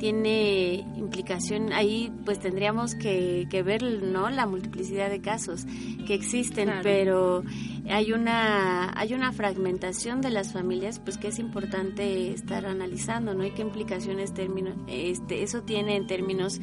[0.00, 5.66] tiene implicación ahí pues tendríamos que, ver no la multiplicidad de casos
[6.06, 7.44] que existen pero
[7.88, 13.44] hay una hay una fragmentación de las familias pues que es importante estar analizando no
[13.44, 16.58] y qué implicaciones términos este eso tiene en términos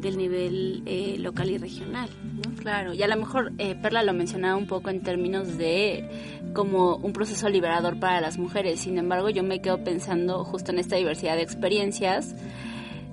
[0.00, 2.56] del nivel eh, local y regional ¿no?
[2.56, 6.96] claro y a lo mejor eh, Perla lo mencionaba un poco en términos de como
[6.96, 10.96] un proceso liberador para las mujeres sin embargo yo me quedo pensando justo en esta
[10.96, 12.34] diversidad de experiencias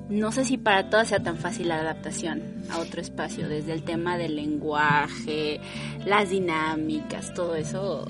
[0.10, 3.84] no sé si para todas sea tan fácil la adaptación a otro espacio, desde el
[3.84, 5.60] tema del lenguaje,
[6.06, 8.08] las dinámicas, todo eso.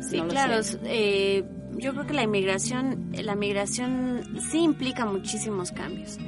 [0.00, 0.60] Sí, claro.
[0.84, 1.44] Eh,
[1.76, 6.18] yo creo que la inmigración, la migración sí implica muchísimos cambios.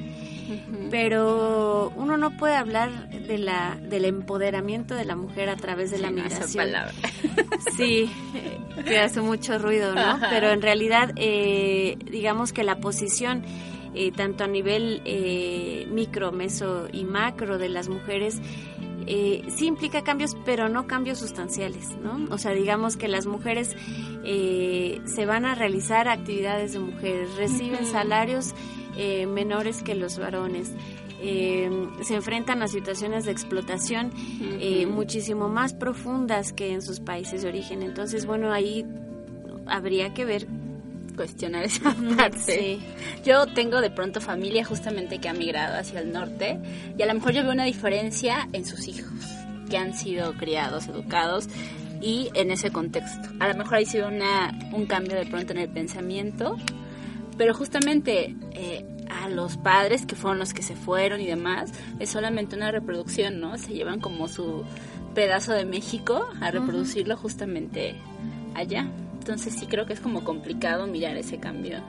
[0.90, 5.98] Pero uno no puede hablar de la, del empoderamiento de la mujer a través de
[5.98, 6.66] la migración.
[7.76, 8.10] Sí,
[8.86, 10.18] que hace mucho ruido, ¿no?
[10.30, 13.42] Pero en realidad, eh, digamos que la posición
[13.98, 18.42] eh, tanto a nivel eh, micro, meso y macro de las mujeres,
[19.06, 22.26] eh, sí implica cambios, pero no cambios sustanciales, ¿no?
[22.30, 23.74] O sea, digamos que las mujeres
[24.24, 28.54] se van a realizar actividades de mujeres, reciben salarios
[29.28, 30.72] menores que los varones.
[31.20, 34.10] se enfrentan a situaciones de explotación
[34.90, 37.84] muchísimo más profundas que en sus países de origen.
[37.84, 38.84] Entonces, bueno, ahí
[39.66, 40.48] habría que ver
[41.16, 42.78] cuestionar esa parte.
[43.24, 46.58] Yo tengo de pronto familia justamente que ha migrado hacia el norte
[46.96, 49.10] y a lo mejor yo veo una diferencia en sus hijos
[49.68, 51.48] que han sido criados, educados
[52.00, 53.28] y en ese contexto.
[53.40, 56.56] A lo mejor ha sido una, un cambio de pronto en el pensamiento,
[57.36, 62.10] pero justamente eh, a los padres que fueron los que se fueron y demás, es
[62.10, 63.58] solamente una reproducción, ¿no?
[63.58, 64.64] Se llevan como su
[65.14, 67.96] pedazo de México a reproducirlo justamente
[68.54, 68.88] allá.
[69.26, 71.80] Entonces sí creo que es como complicado mirar ese cambio.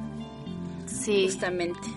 [0.87, 1.25] Sí.
[1.25, 1.87] Justamente.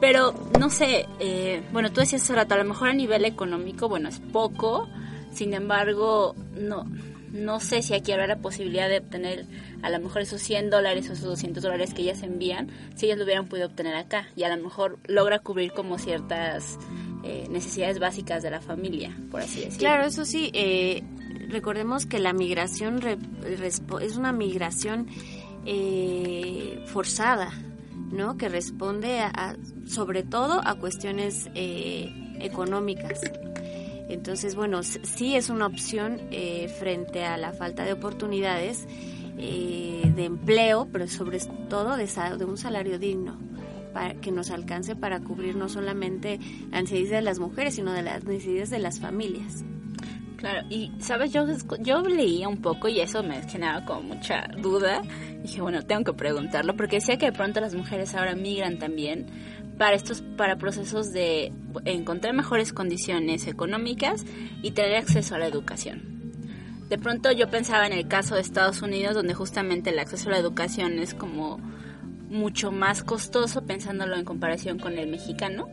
[0.00, 4.08] Pero no sé, eh, bueno, tú decías rato, a lo mejor a nivel económico, bueno,
[4.08, 4.88] es poco,
[5.30, 6.86] sin embargo, no,
[7.32, 9.44] no sé si aquí habrá la posibilidad de obtener
[9.82, 13.18] a lo mejor esos 100 dólares o esos 200 dólares que ellas envían, si ellas
[13.18, 16.78] lo hubieran podido obtener acá y a lo mejor logra cubrir como ciertas
[17.24, 19.78] eh, necesidades básicas de la familia, por así decirlo.
[19.80, 21.02] Claro, eso sí, eh,
[21.48, 23.00] recordemos que la migración
[24.00, 25.08] es una migración
[25.66, 27.50] eh, forzada,
[28.10, 28.36] ¿no?
[28.36, 33.20] Que responde a, sobre todo a cuestiones eh, económicas.
[34.08, 38.86] Entonces, bueno, sí es una opción eh, frente a la falta de oportunidades
[39.36, 41.38] de empleo, pero sobre
[41.68, 43.38] todo de, de un salario digno
[43.92, 46.40] para que nos alcance para cubrir no solamente
[46.72, 49.64] las necesidades de las mujeres, sino de las necesidades de las familias.
[50.38, 51.44] Claro, y sabes, yo,
[51.80, 55.02] yo leía un poco y eso me generaba como mucha duda.
[55.42, 59.26] Dije, bueno, tengo que preguntarlo porque decía que de pronto las mujeres ahora migran también
[59.78, 61.52] para estos para procesos de
[61.84, 64.24] encontrar mejores condiciones económicas
[64.62, 66.02] y tener acceso a la educación.
[66.88, 70.32] De pronto yo pensaba en el caso de Estados Unidos donde justamente el acceso a
[70.34, 71.58] la educación es como
[72.30, 75.68] mucho más costoso pensándolo en comparación con el mexicano.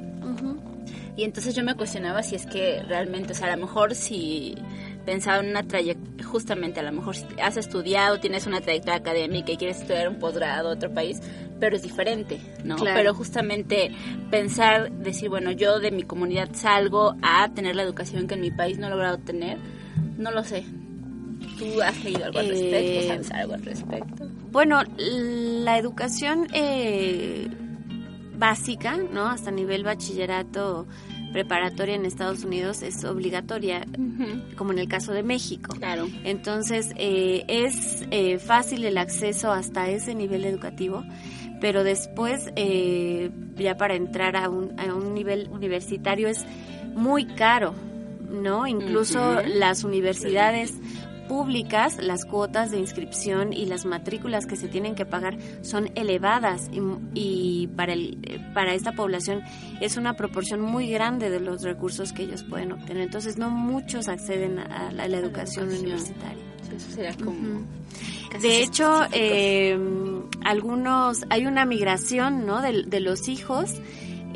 [1.18, 4.56] Y entonces yo me cuestionaba si es que realmente, o sea, a lo mejor si
[5.06, 9.52] pensaba en una trayectoria, justamente a lo mejor si has estudiado, tienes una trayectoria académica
[9.52, 11.22] y quieres estudiar un posgrado en otro país,
[11.60, 12.76] pero es diferente, ¿no?
[12.76, 13.92] Pero justamente
[14.30, 18.52] pensar, decir, bueno, yo de mi comunidad salgo a tener la educación que en mi
[18.52, 19.58] país no he logrado tener,
[20.18, 20.66] no lo sé.
[21.58, 22.78] ¿Tú has leído algo al respecto?
[22.78, 24.30] Eh, ¿Sabes algo al respecto?
[24.52, 27.48] Bueno, la educación eh,
[28.38, 29.28] básica, ¿no?
[29.28, 30.88] Hasta nivel bachillerato
[31.36, 33.86] preparatoria en Estados Unidos es obligatoria,
[34.56, 35.76] como en el caso de México.
[35.78, 36.08] Claro.
[36.24, 41.04] Entonces, eh, es eh, fácil el acceso hasta ese nivel educativo,
[41.60, 46.46] pero después, eh, ya para entrar a un, a un nivel universitario es
[46.96, 47.76] muy caro,
[48.30, 48.66] ¿no?
[48.66, 50.74] Incluso las universidades
[51.28, 56.70] públicas, las cuotas de inscripción y las matrículas que se tienen que pagar son elevadas
[57.14, 59.42] y, para, el, para esta población
[59.82, 63.04] es una proporción muy grande de los recursos que ellos pueden obtener.
[63.04, 66.44] Entonces no muchos acceden a la, educación, universitaria.
[68.42, 69.78] De hecho, eh,
[70.44, 72.62] algunos hay una migración, ¿no?
[72.62, 73.74] De, de los hijos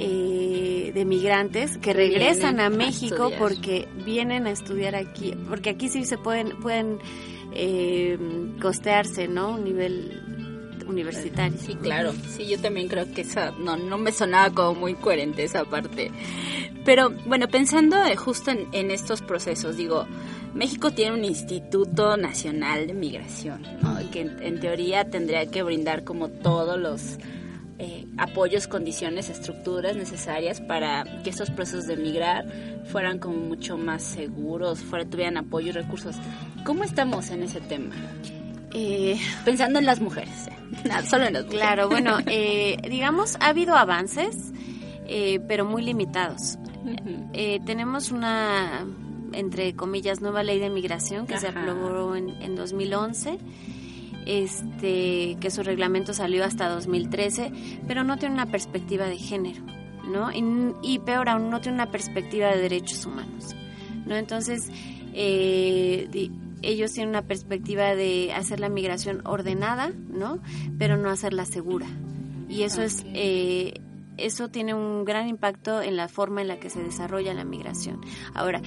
[0.02, 6.06] eh, de migrantes que regresan a México porque vienen a estudiar aquí, porque aquí sí
[6.06, 7.00] se pueden pueden
[7.54, 8.18] eh,
[8.62, 9.56] costearse, ¿no?
[9.56, 10.24] Un nivel
[10.88, 11.58] universitario.
[11.60, 12.14] Sí, claro.
[12.30, 16.12] Sí, yo también creo que esa no no me sonaba como muy coherente esa parte.
[16.86, 20.08] Pero bueno, pensando justo en, estos procesos, digo,
[20.54, 23.64] México tiene un Instituto Nacional de Migración,
[24.14, 27.18] que en teoría tendría que brindar como todos los
[27.82, 32.46] eh, apoyos, condiciones, estructuras necesarias para que estos procesos de migrar
[32.92, 36.18] fueran como mucho más seguros, fuera, tuvieran apoyo y recursos.
[36.66, 37.96] ¿Cómo estamos en ese tema?
[38.74, 41.50] Eh, Pensando en las mujeres, eh, solo en las mujeres.
[41.50, 42.18] Claro, bueno,
[42.90, 44.52] digamos, ha habido avances,
[45.48, 46.58] pero muy limitados.
[47.66, 48.86] tenemos una,
[49.32, 53.40] entre comillas, nueva ley de migración que se aprobó en, en 2011
[54.30, 57.52] este, que su reglamento salió hasta 2013,
[57.88, 59.64] pero no tiene una perspectiva de género,
[60.06, 60.30] ¿no?
[60.84, 63.56] Y, peor aún, no tiene una perspectiva de derechos humanos,
[64.06, 64.16] ¿no?
[64.16, 64.70] Entonces,
[65.16, 66.30] eh,
[66.62, 70.38] ellos tienen una perspectiva de hacer la migración ordenada, ¿no?
[70.78, 71.88] Pero no hacerla segura.
[72.48, 73.04] Y eso es...
[73.14, 73.82] Eh,
[74.18, 78.02] eso tiene un gran impacto en la forma en la que se desarrolla la migración.
[78.34, 78.62] Ahora,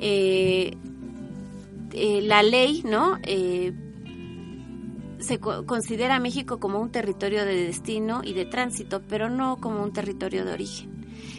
[0.00, 0.76] eh,
[1.92, 3.16] la ley, ¿no?
[5.18, 9.82] Se considera a México como un territorio de destino y de tránsito, pero no como
[9.82, 10.96] un territorio de origen.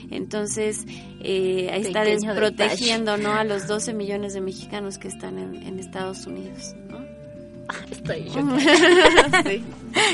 [0.10, 0.86] Entonces,
[1.22, 3.34] eh, ahí está desprotegiendo ¿no?
[3.34, 6.76] a los 12 millones de mexicanos que están en, Estados Unidos.
[6.90, 6.98] ¿no?
[7.92, 8.30] Estoy
[9.46, 9.64] sí.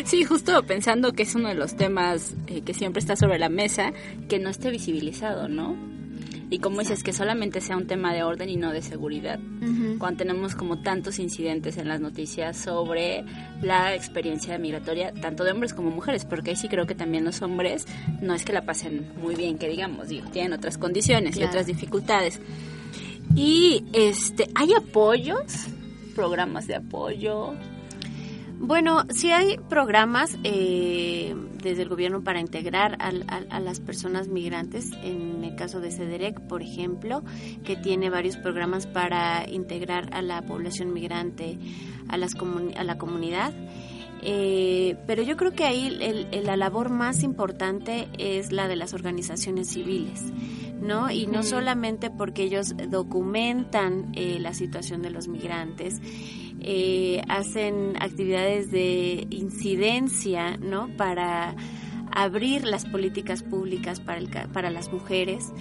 [0.05, 0.23] sí.
[0.23, 3.93] justo pensando que es uno de los temas eh, que siempre está sobre la mesa,
[4.27, 5.75] que no esté visibilizado, ¿no?
[6.53, 9.39] Y como dices, que solamente sea un tema de orden y no de seguridad.
[9.97, 13.25] Cuando tenemos como tantos incidentes en las noticias sobre
[13.63, 17.41] la experiencia migratoria, tanto de hombres como mujeres, porque ahí sí creo que también los
[17.41, 17.87] hombres
[18.21, 21.65] no es que la pasen muy bien, que digamos, digo, tienen otras condiciones y otras
[21.65, 22.39] dificultades.
[23.35, 25.69] Y este, ¿hay apoyos?
[26.13, 27.55] ¿Programas de apoyo?
[28.65, 34.89] Bueno, sí hay programas eh, desde el gobierno para integrar a, las personas migrantes.
[35.03, 37.23] En el caso de CEDEREC, por ejemplo,
[37.65, 41.59] que tiene varios programas para integrar a la población migrante
[42.07, 42.35] a, las
[42.77, 43.53] a la comunidad.
[44.21, 45.89] Eh, pero yo creo que ahí
[46.31, 50.31] la labor más importante es la de las organizaciones civiles.
[50.81, 51.09] ¿No?
[51.09, 56.01] Y no solamente porque ellos documentan eh, la situación de los migrantes,
[56.59, 60.89] eh, hacen actividades de incidencia, ¿no?
[60.95, 61.55] Para
[62.11, 65.51] abrir las políticas públicas para, el, para las mujeres.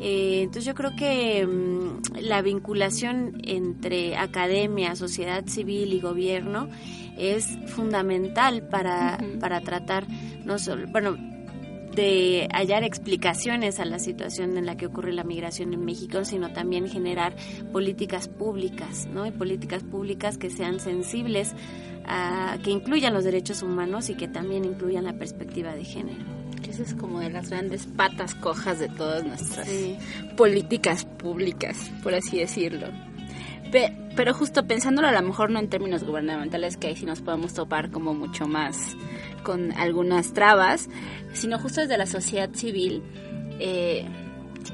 [0.00, 6.68] Eh, entonces yo creo que mm, la vinculación entre academia, sociedad civil y gobierno
[7.16, 10.06] es fundamental para, para tratar
[10.44, 11.16] no solo, bueno,
[11.94, 16.52] de hallar explicaciones a la situación en la que ocurre la migración en México, sino
[16.52, 17.34] también generar
[17.72, 19.26] políticas públicas, ¿no?
[19.26, 21.54] Y políticas públicas que sean sensibles
[22.06, 26.24] a que incluyan los derechos humanos y que también incluyan la perspectiva de género.
[26.68, 29.68] Esa es como de las grandes patas cojas de todas nuestras
[30.36, 32.88] políticas públicas, por así decirlo.
[34.16, 37.54] pero justo pensándolo a lo mejor no en términos gubernamentales, que ahí sí nos podemos
[37.54, 38.96] topar como mucho más
[39.44, 40.88] con algunas trabas,
[41.32, 43.02] sino justo desde la sociedad civil,
[43.60, 44.04] eh,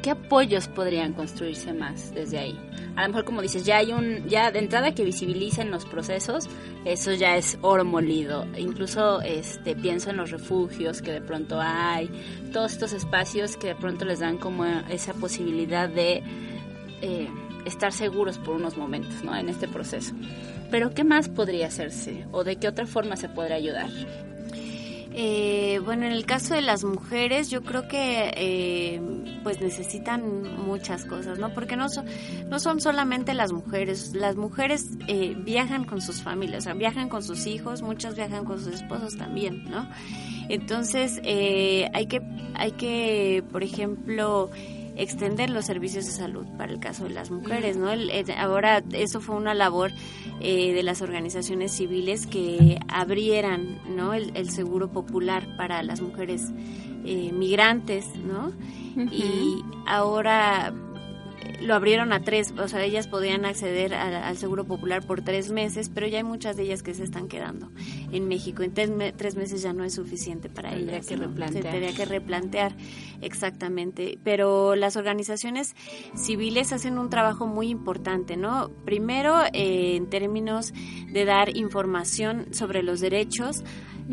[0.03, 2.59] ¿qué apoyos podrían construirse más desde ahí?
[2.97, 6.49] A lo mejor como dices, ya hay un, ya de entrada que visibilicen los procesos,
[6.85, 8.47] eso ya es oro molido.
[8.57, 12.11] Incluso este pienso en los refugios que de pronto hay,
[12.53, 16.23] todos estos espacios que de pronto les dan como esa posibilidad de
[17.03, 17.29] eh,
[17.65, 19.37] estar seguros por unos momentos, ¿no?
[19.37, 20.15] En este proceso.
[20.71, 23.89] Pero ¿qué más podría hacerse o de qué otra forma se podría ayudar?
[25.13, 29.01] Eh, bueno, en el caso de las mujeres, yo creo que eh,
[29.43, 31.53] pues necesitan muchas cosas, ¿no?
[31.53, 32.07] Porque no son,
[32.49, 37.09] no son solamente las mujeres, las mujeres eh, viajan con sus familias, o sea, viajan
[37.09, 39.89] con sus hijos, muchas viajan con sus esposos también, ¿no?
[40.49, 42.23] Entonces, hay que,
[42.55, 44.51] hay que, por ejemplo,
[45.01, 47.89] extender los servicios de salud para el caso de las mujeres, ¿no?
[48.37, 49.93] ahora eso fue una labor
[50.41, 54.13] eh, de las organizaciones civiles que abrieran, ¿no?
[54.15, 56.43] El, seguro popular para las mujeres
[57.05, 58.53] eh, migrantes, ¿no?
[59.11, 60.75] Y ahora
[61.61, 65.91] lo abrieron a tres, o sea, ellas podían acceder al Seguro Popular por tres meses,
[65.93, 67.71] pero ya hay muchas de ellas que se están quedando
[68.13, 68.63] en México.
[68.63, 68.91] En tres,
[69.37, 71.07] meses ya no es suficiente para ellas.
[71.07, 71.63] Que replantear.
[71.63, 72.77] Se tendría que replantear,
[73.21, 74.19] exactamente.
[74.25, 75.75] Pero las organizaciones
[76.15, 78.71] civiles hacen un trabajo muy importante, ¿no?
[78.85, 80.73] Primero, eh, en términos
[81.13, 83.65] de dar información sobre los derechos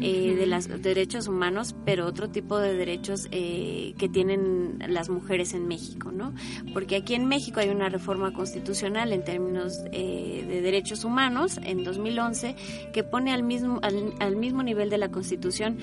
[0.02, 5.54] eh, de los derechos humanos, pero otro tipo de derechos eh, que tienen las mujeres
[5.54, 6.34] en México, ¿no?
[6.74, 11.84] Porque aquí en México hay una reforma constitucional en términos eh, de derechos humanos en
[11.84, 12.56] 2011
[12.94, 15.78] que pone al mismo al, mismo nivel de la Constitución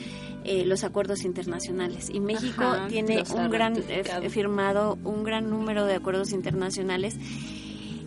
[0.45, 2.11] los acuerdos internacionales.
[2.13, 3.77] Y México tiene un gran
[4.29, 7.17] firmado un gran número de acuerdos internacionales.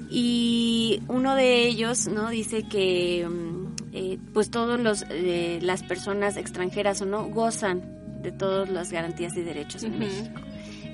[0.10, 6.38] Y uno de ellos no dice que mm, eh, pues todos los eh, las personas
[6.38, 7.82] extranjeras o no gozan
[8.22, 10.42] de todas las garantías y derechos en México.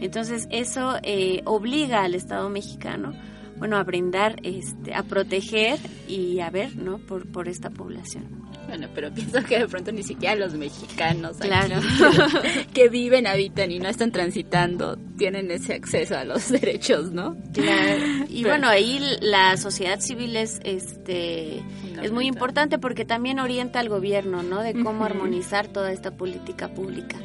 [0.02, 3.14] Entonces eso eh, obliga al Estado mexicano
[3.58, 8.88] bueno a brindar este a proteger y a ver no por por esta población bueno,
[8.96, 11.80] pero pienso que de pronto ni siquiera los mexicanos claro.
[12.74, 17.36] que, viven, habitan y no están transitando tienen ese acceso a los derechos, ¿no?
[17.54, 18.04] Claro.
[18.30, 21.62] Y bueno, ahí la sociedad civil es, este,
[22.02, 24.62] es muy importante porque también orienta al gobierno, ¿no?
[24.62, 27.18] De cómo armonizar toda esta política pública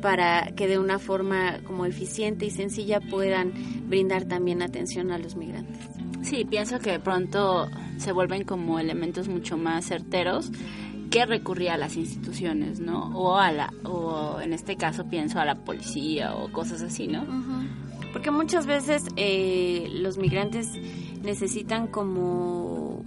[0.00, 3.52] para que de una forma como eficiente y sencilla puedan
[3.88, 5.78] brindar también atención a los migrantes.
[6.22, 10.50] Sí, pienso que de pronto se vuelven como elementos mucho más certeros
[11.10, 13.16] que recurría a las instituciones, ¿no?
[13.16, 17.24] O a la, o en este caso pienso a la policía o cosas así, ¿no?
[18.12, 20.68] Porque muchas veces eh, los migrantes
[21.22, 23.02] necesitan como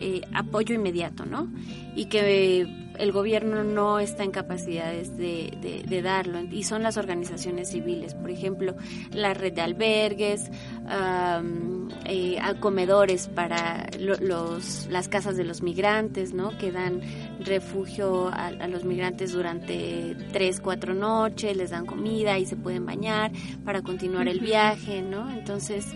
[0.00, 1.48] eh, apoyo inmediato, ¿no?
[1.94, 2.66] Y que
[2.98, 8.30] el gobierno no está en capacidades de, de, darlo y son las organizaciones civiles, por
[8.30, 8.74] ejemplo,
[9.12, 10.50] la red de albergues,
[12.06, 16.56] eh, comedores para los, las casas de los migrantes, ¿no?
[16.58, 17.00] Que dan
[17.40, 23.32] refugio a, los migrantes durante tres, cuatro noches, les dan comida y se pueden bañar
[23.64, 25.30] para continuar el viaje, ¿no?
[25.30, 25.86] Entonces,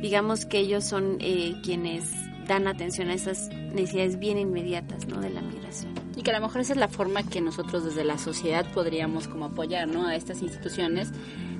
[0.00, 5.20] digamos que ellos son eh, quienes dan atención a esas necesidades bien inmediatas, ¿no?
[5.20, 8.02] De la migración y que a lo mejor esa es la forma que nosotros desde
[8.02, 10.06] la sociedad podríamos como apoyar ¿no?
[10.06, 11.12] a estas instituciones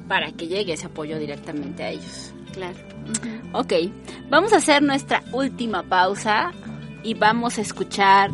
[0.08, 2.32] para que llegue ese apoyo directamente a ellos.
[2.52, 2.78] Claro.
[3.52, 3.74] Ok,
[4.30, 6.52] vamos a hacer nuestra última pausa
[7.02, 8.30] y vamos a escuchar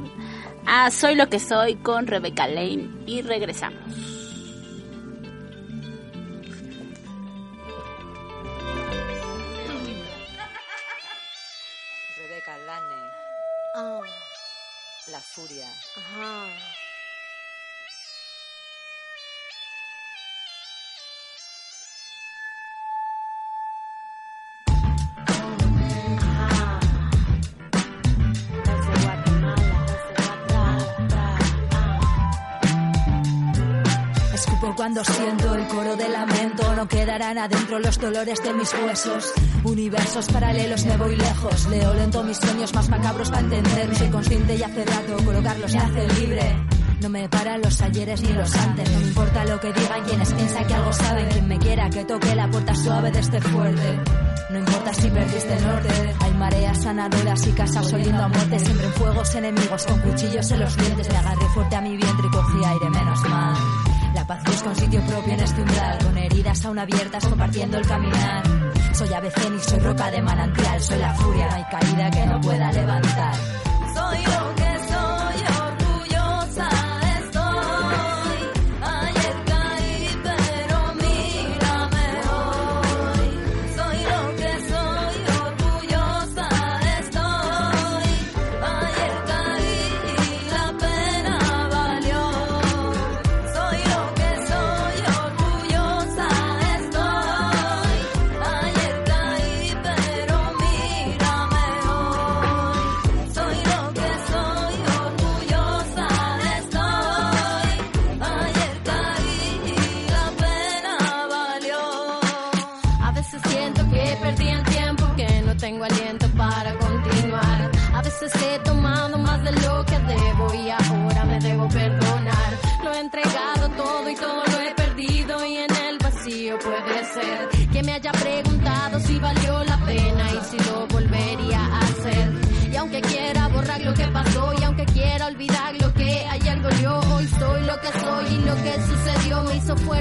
[0.65, 4.12] a Soy lo que soy con Rebecca Lane y regresamos.
[15.13, 15.69] La furia.
[34.77, 36.75] Cuando siento el coro de lamento.
[36.75, 39.33] No quedarán adentro los dolores de mis huesos.
[39.65, 41.67] Universos paralelos, me voy lejos.
[41.67, 43.95] Leo lento mis sueños más macabros para entender.
[43.97, 46.57] Soy consciente y hace rato colocarlos me hace libre.
[47.01, 48.91] No me paran los ayeres ni los antes.
[48.91, 51.29] No me importa lo que digan quienes piensan que algo saben.
[51.31, 54.01] Quien me quiera que toque la puerta suave de este fuerte.
[54.51, 55.89] No importa si perdiste el norte.
[56.21, 58.59] Hay mareas sanadoras y casas oliendo a muerte.
[58.59, 61.09] Siempre en fuegos enemigos con cuchillos en los dientes.
[61.09, 63.57] Me agarré fuerte a mi vientre y cogí aire menos mal.
[64.15, 67.87] La paz busca un sitio propio en este umbral, con heridas aún abiertas compartiendo el
[67.87, 68.43] caminar.
[68.95, 72.41] Soy ave fénix, soy roca de manantial, soy la furia, no hay caída que no
[72.41, 73.35] pueda levantar.
[73.95, 74.52] Soy lo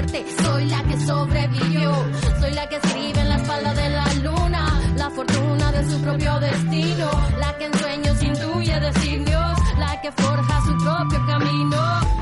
[0.08, 1.92] Soy la que sobrevivió,
[2.40, 4.80] soy la que escribe en la espalda de la luna.
[4.96, 10.12] La fortuna de su propio destino, la que en sueños intuye decir Dios, la que
[10.12, 12.21] forja su propio camino.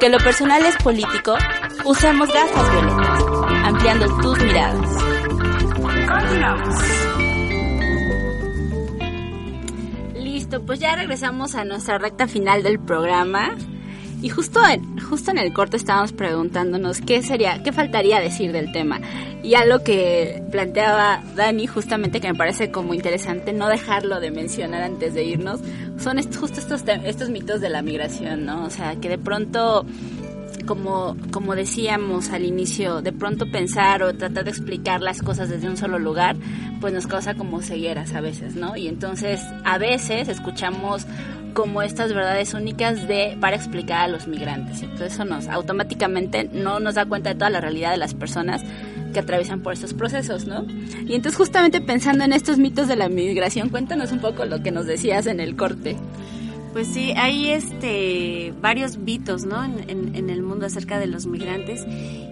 [0.00, 1.36] Porque lo personal es político,
[1.84, 3.22] usamos gafas violetas,
[3.64, 5.04] ampliando tus miradas.
[10.14, 13.54] Listo, pues ya regresamos a nuestra recta final del programa.
[14.22, 18.72] Y justo en, justo en el corte estábamos preguntándonos qué sería, qué faltaría decir del
[18.72, 19.02] tema.
[19.42, 24.82] Y algo que planteaba Dani, justamente que me parece como interesante no dejarlo de mencionar
[24.82, 25.60] antes de irnos,
[25.98, 28.64] son est- justo estos, estos mitos de la migración, ¿no?
[28.64, 29.86] O sea, que de pronto
[30.66, 35.68] como, como decíamos al inicio, de pronto pensar o tratar de explicar las cosas desde
[35.68, 36.36] un solo lugar,
[36.80, 38.76] pues nos causa como cegueras a veces, ¿no?
[38.76, 41.06] Y entonces a veces escuchamos
[41.54, 44.82] como estas verdades únicas de para explicar a los migrantes.
[44.82, 48.62] Entonces eso nos automáticamente no nos da cuenta de toda la realidad de las personas
[49.12, 50.64] que atraviesan por estos procesos, ¿no?
[51.06, 54.70] Y entonces justamente pensando en estos mitos de la migración, cuéntanos un poco lo que
[54.70, 55.96] nos decías en el corte.
[56.72, 59.64] Pues sí, hay este varios mitos, ¿no?
[59.64, 61.84] En, en- en el mundo acerca de los migrantes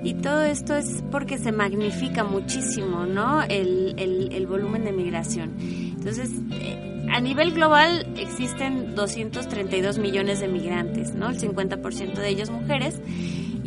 [0.05, 3.43] y todo esto es porque se magnifica muchísimo, ¿no?
[3.43, 5.51] El, el- el volumen de migración.
[5.59, 11.31] Entonces, eh, a nivel global existen 232 millones de migrantes, ¿no?
[11.31, 13.01] El 50% de ellos mujeres.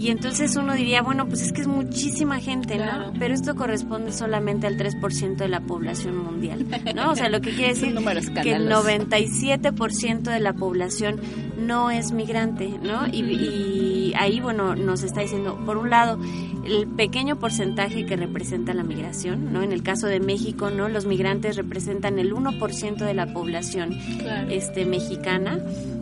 [0.02, 3.12] Y entonces uno diría, bueno, pues es que es muchísima gente, Claro.
[3.12, 3.20] ¿no?
[3.20, 7.12] Pero esto corresponde solamente al 3% de la población mundial, ¿no?
[7.12, 8.88] O sea, lo que quiere decir que el escandaloso.
[8.88, 11.22] 97% de la población
[11.60, 13.06] no es migrante, ¿no?
[13.12, 16.18] Y, y ahí, bueno, nos está diciendo, por un lado,
[16.66, 19.62] el pequeño porcentaje que representa la migración, ¿no?
[19.62, 20.90] En el caso de México, ¿no?
[20.90, 24.00] Los migrantes representan el 1% de la población
[24.50, 25.60] este, mexicana.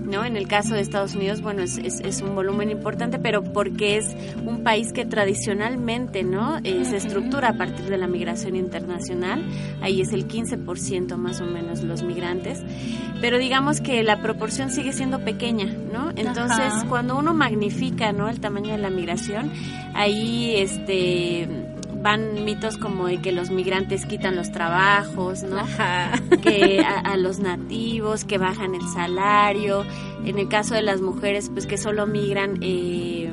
[0.09, 0.25] ¿No?
[0.25, 3.97] En el caso de Estados Unidos, bueno, es, es, es un volumen importante, pero porque
[3.97, 6.57] es un país que tradicionalmente, ¿no?
[6.63, 9.45] Eh, se estructura a partir de la migración internacional.
[9.81, 12.63] Ahí es el 15% más o menos los migrantes.
[13.21, 16.09] Pero digamos que la proporción sigue siendo pequeña, ¿no?
[16.15, 16.85] Entonces, Ajá.
[16.87, 18.29] cuando uno magnifica, ¿no?
[18.29, 19.51] El tamaño de la migración,
[19.93, 21.68] ahí, este
[22.01, 25.57] van mitos como de que los migrantes quitan los trabajos, ¿no?
[25.59, 26.11] Ajá.
[26.41, 29.85] que a, a los nativos, que bajan el salario.
[30.25, 33.31] En el caso de las mujeres, pues que solo migran eh,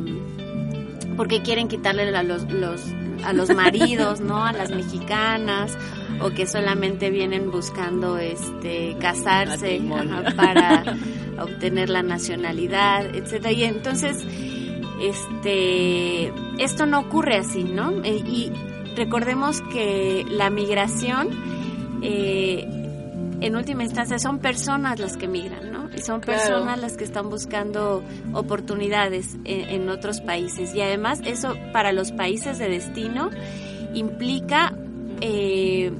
[1.16, 2.84] porque quieren quitarle a los, los-
[3.24, 4.44] a los maridos, ¿no?
[4.44, 5.76] A las mexicanas
[6.20, 10.96] o que solamente vienen buscando este casarse ajá, para
[11.42, 13.52] obtener la nacionalidad, etcétera.
[13.52, 14.24] Y entonces
[15.00, 17.90] este esto no ocurre así, ¿no?
[18.02, 18.52] Eh, y
[18.96, 21.28] recordemos que la migración,
[22.02, 22.66] eh,
[23.40, 25.88] en última instancia, son personas las que migran, ¿no?
[25.94, 30.74] Y son personas las que están buscando oportunidades en, otros países.
[30.74, 33.30] Y además eso para los países de destino
[33.94, 34.74] implica
[35.20, 35.92] eh,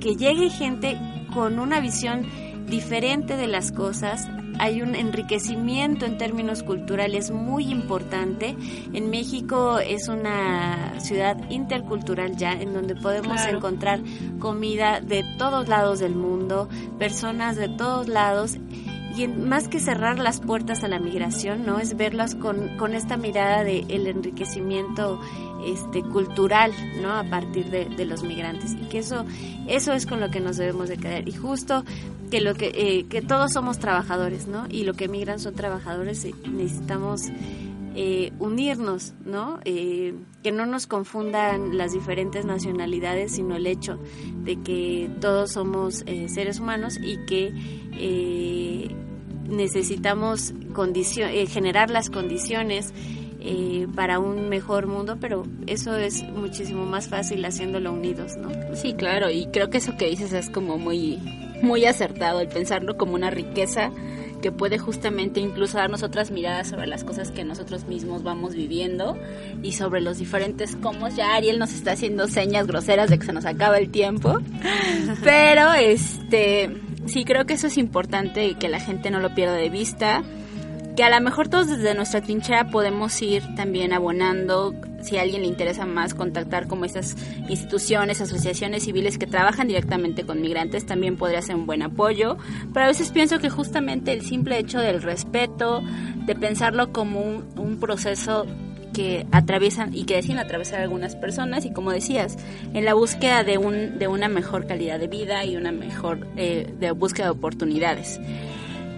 [0.00, 0.98] que llegue gente
[1.32, 2.26] con una visión
[2.66, 4.28] diferente de las cosas,
[4.58, 8.56] hay un enriquecimiento en términos culturales muy importante.
[8.92, 14.00] En México es una ciudad intercultural ya, en donde podemos encontrar
[14.38, 18.56] comida de todos lados del mundo, personas de todos lados
[19.16, 21.78] y más que cerrar las puertas a la migración, ¿no?
[21.78, 25.20] Es verlas con, con esta mirada de el enriquecimiento
[25.64, 27.12] este cultural, ¿no?
[27.12, 29.24] A partir de, de, los migrantes y que eso
[29.66, 31.84] eso es con lo que nos debemos de quedar y justo
[32.30, 34.66] que lo que eh, que todos somos trabajadores, ¿no?
[34.68, 37.22] Y lo que migran son trabajadores y necesitamos
[37.94, 39.60] eh, unirnos, ¿no?
[39.64, 43.98] Eh, que no nos confundan las diferentes nacionalidades, sino el hecho
[44.42, 47.52] de que todos somos seres humanos y que
[49.48, 50.54] necesitamos
[51.48, 52.92] generar las condiciones
[53.46, 58.48] eh, para un mejor mundo, pero eso es muchísimo más fácil haciéndolo unidos, ¿no?
[58.74, 61.18] Sí, claro, y creo que eso que dices es como muy,
[61.60, 63.90] muy acertado, el pensarlo como una riqueza
[64.44, 69.16] que puede justamente incluso darnos otras miradas sobre las cosas que nosotros mismos vamos viviendo
[69.62, 71.08] y sobre los diferentes cómo.
[71.08, 74.40] Ya Ariel nos está haciendo señas groseras de que se nos acaba el tiempo,
[75.24, 76.76] pero este
[77.06, 80.22] sí creo que eso es importante y que la gente no lo pierda de vista
[80.94, 84.74] que a lo mejor todos desde nuestra trinchera podemos ir también abonando,
[85.04, 87.16] si a alguien le interesa más contactar como estas
[87.48, 92.38] instituciones, asociaciones civiles que trabajan directamente con migrantes, también podría ser un buen apoyo,
[92.72, 95.82] pero a veces pienso que justamente el simple hecho del respeto,
[96.26, 98.46] de pensarlo como un, proceso
[98.94, 102.38] que atraviesan y que deciden atravesar algunas personas y como decías,
[102.72, 106.72] en la búsqueda de, un, de una mejor calidad de vida y una mejor eh,
[106.78, 108.20] de búsqueda de oportunidades.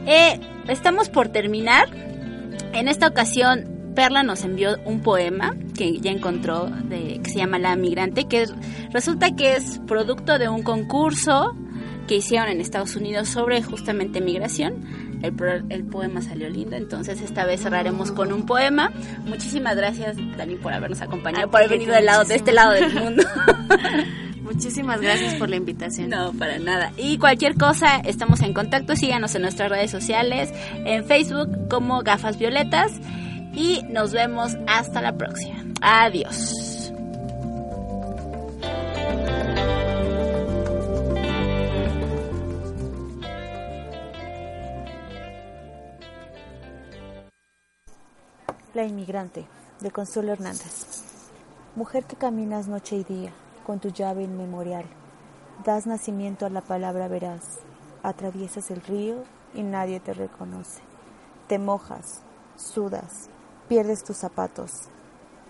[0.07, 0.39] Eh,
[0.69, 1.89] estamos por terminar.
[2.73, 7.59] En esta ocasión, Perla nos envió un poema que ya encontró de, que se llama
[7.59, 8.47] La Migrante, que
[8.93, 11.57] resulta que es producto de un concurso
[12.07, 14.85] que hicieron en Estados Unidos sobre justamente migración.
[15.23, 15.35] El,
[15.71, 18.93] el, poema salió lindo, entonces esta vez cerraremos con un poema.
[19.25, 22.95] Muchísimas gracias, Dani, por habernos acompañado, por haber venido del lado, de este lado del
[22.95, 23.25] mundo.
[24.43, 26.11] Muchísimas gracias por la invitación.
[26.11, 26.93] No, para nada.
[26.97, 28.95] Y cualquier cosa, estamos en contacto.
[28.95, 30.53] Síganos en nuestras redes sociales,
[30.85, 32.93] en Facebook como Gafas Violetas.
[33.57, 35.65] Y nos vemos hasta la próxima.
[35.81, 36.93] Adiós.
[48.75, 49.47] La inmigrante,
[49.81, 51.03] de Consuelo Hernández.
[51.77, 53.33] Mujer que caminas noche y día
[53.65, 54.85] con tu llave inmemorial.
[55.65, 57.61] Das nacimiento a la palabra veraz.
[58.03, 60.83] Atraviesas el río y nadie te reconoce.
[61.49, 62.21] Te mojas,
[62.57, 63.31] sudas,
[63.69, 64.89] pierdes tus zapatos.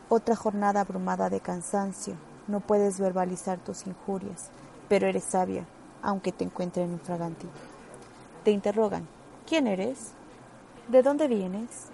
[0.09, 2.15] Otra jornada abrumada de cansancio.
[2.47, 4.51] No puedes verbalizar tus injurias,
[4.89, 5.67] pero eres sabia,
[6.03, 7.49] aunque te encuentren en fraganti.
[8.45, 9.09] Te interrogan,
[9.47, 10.13] ¿quién eres?
[10.89, 11.87] ¿De dónde vienes?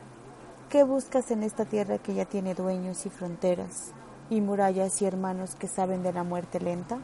[0.69, 3.93] ¿Qué buscas en esta tierra que ya tiene dueños y fronteras?
[4.33, 6.99] y murallas y hermanos que saben de la muerte lenta?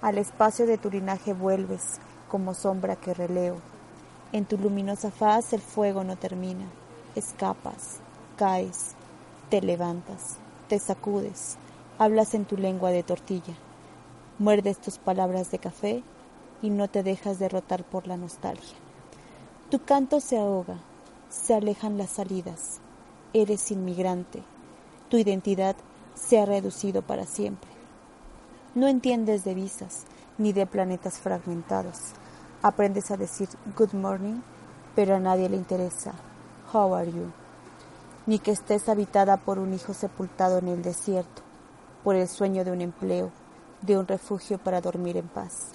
[0.00, 1.98] Al espacio de tu linaje vuelves
[2.28, 3.56] como sombra que releo.
[4.30, 6.64] En tu luminosa faz el fuego no termina.
[7.16, 7.98] Escapas,
[8.38, 8.94] caes,
[9.50, 10.36] te levantas,
[10.68, 11.56] te sacudes,
[11.98, 13.54] hablas en tu lengua de tortilla.
[14.38, 16.04] Muerdes tus palabras de café
[16.62, 18.76] y no te dejas derrotar por la nostalgia.
[19.70, 20.76] Tu canto se ahoga,
[21.28, 22.78] se alejan las salidas.
[23.32, 24.44] Eres inmigrante.
[25.08, 25.74] Tu identidad
[26.14, 27.70] se ha reducido para siempre.
[28.76, 30.04] No entiendes de visas
[30.38, 32.12] ni de planetas fragmentados.
[32.62, 34.42] Aprendes a decir good morning,
[34.94, 36.14] pero a nadie le interesa
[36.72, 37.32] how are you.
[38.28, 41.40] Ni que estés habitada por un hijo sepultado en el desierto,
[42.04, 43.30] por el sueño de un empleo,
[43.80, 45.70] de un refugio para dormir en paz.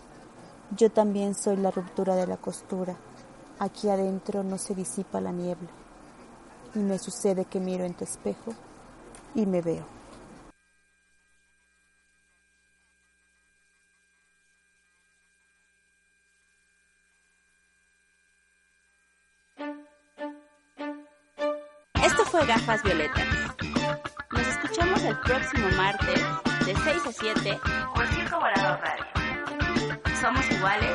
[0.78, 2.95] Yo también soy la ruptura de la costura.
[3.58, 5.70] Aquí adentro no se disipa la niebla.
[6.76, 8.54] Y me sucede que miro en tu espejo
[9.34, 10.03] y me veo.
[22.66, 23.28] Gafas Violetas.
[24.32, 26.22] Nos escuchamos el próximo martes
[26.66, 27.59] de 6 a 7
[27.93, 29.05] por Circo Volador Radio.
[30.22, 30.93] Somos iguales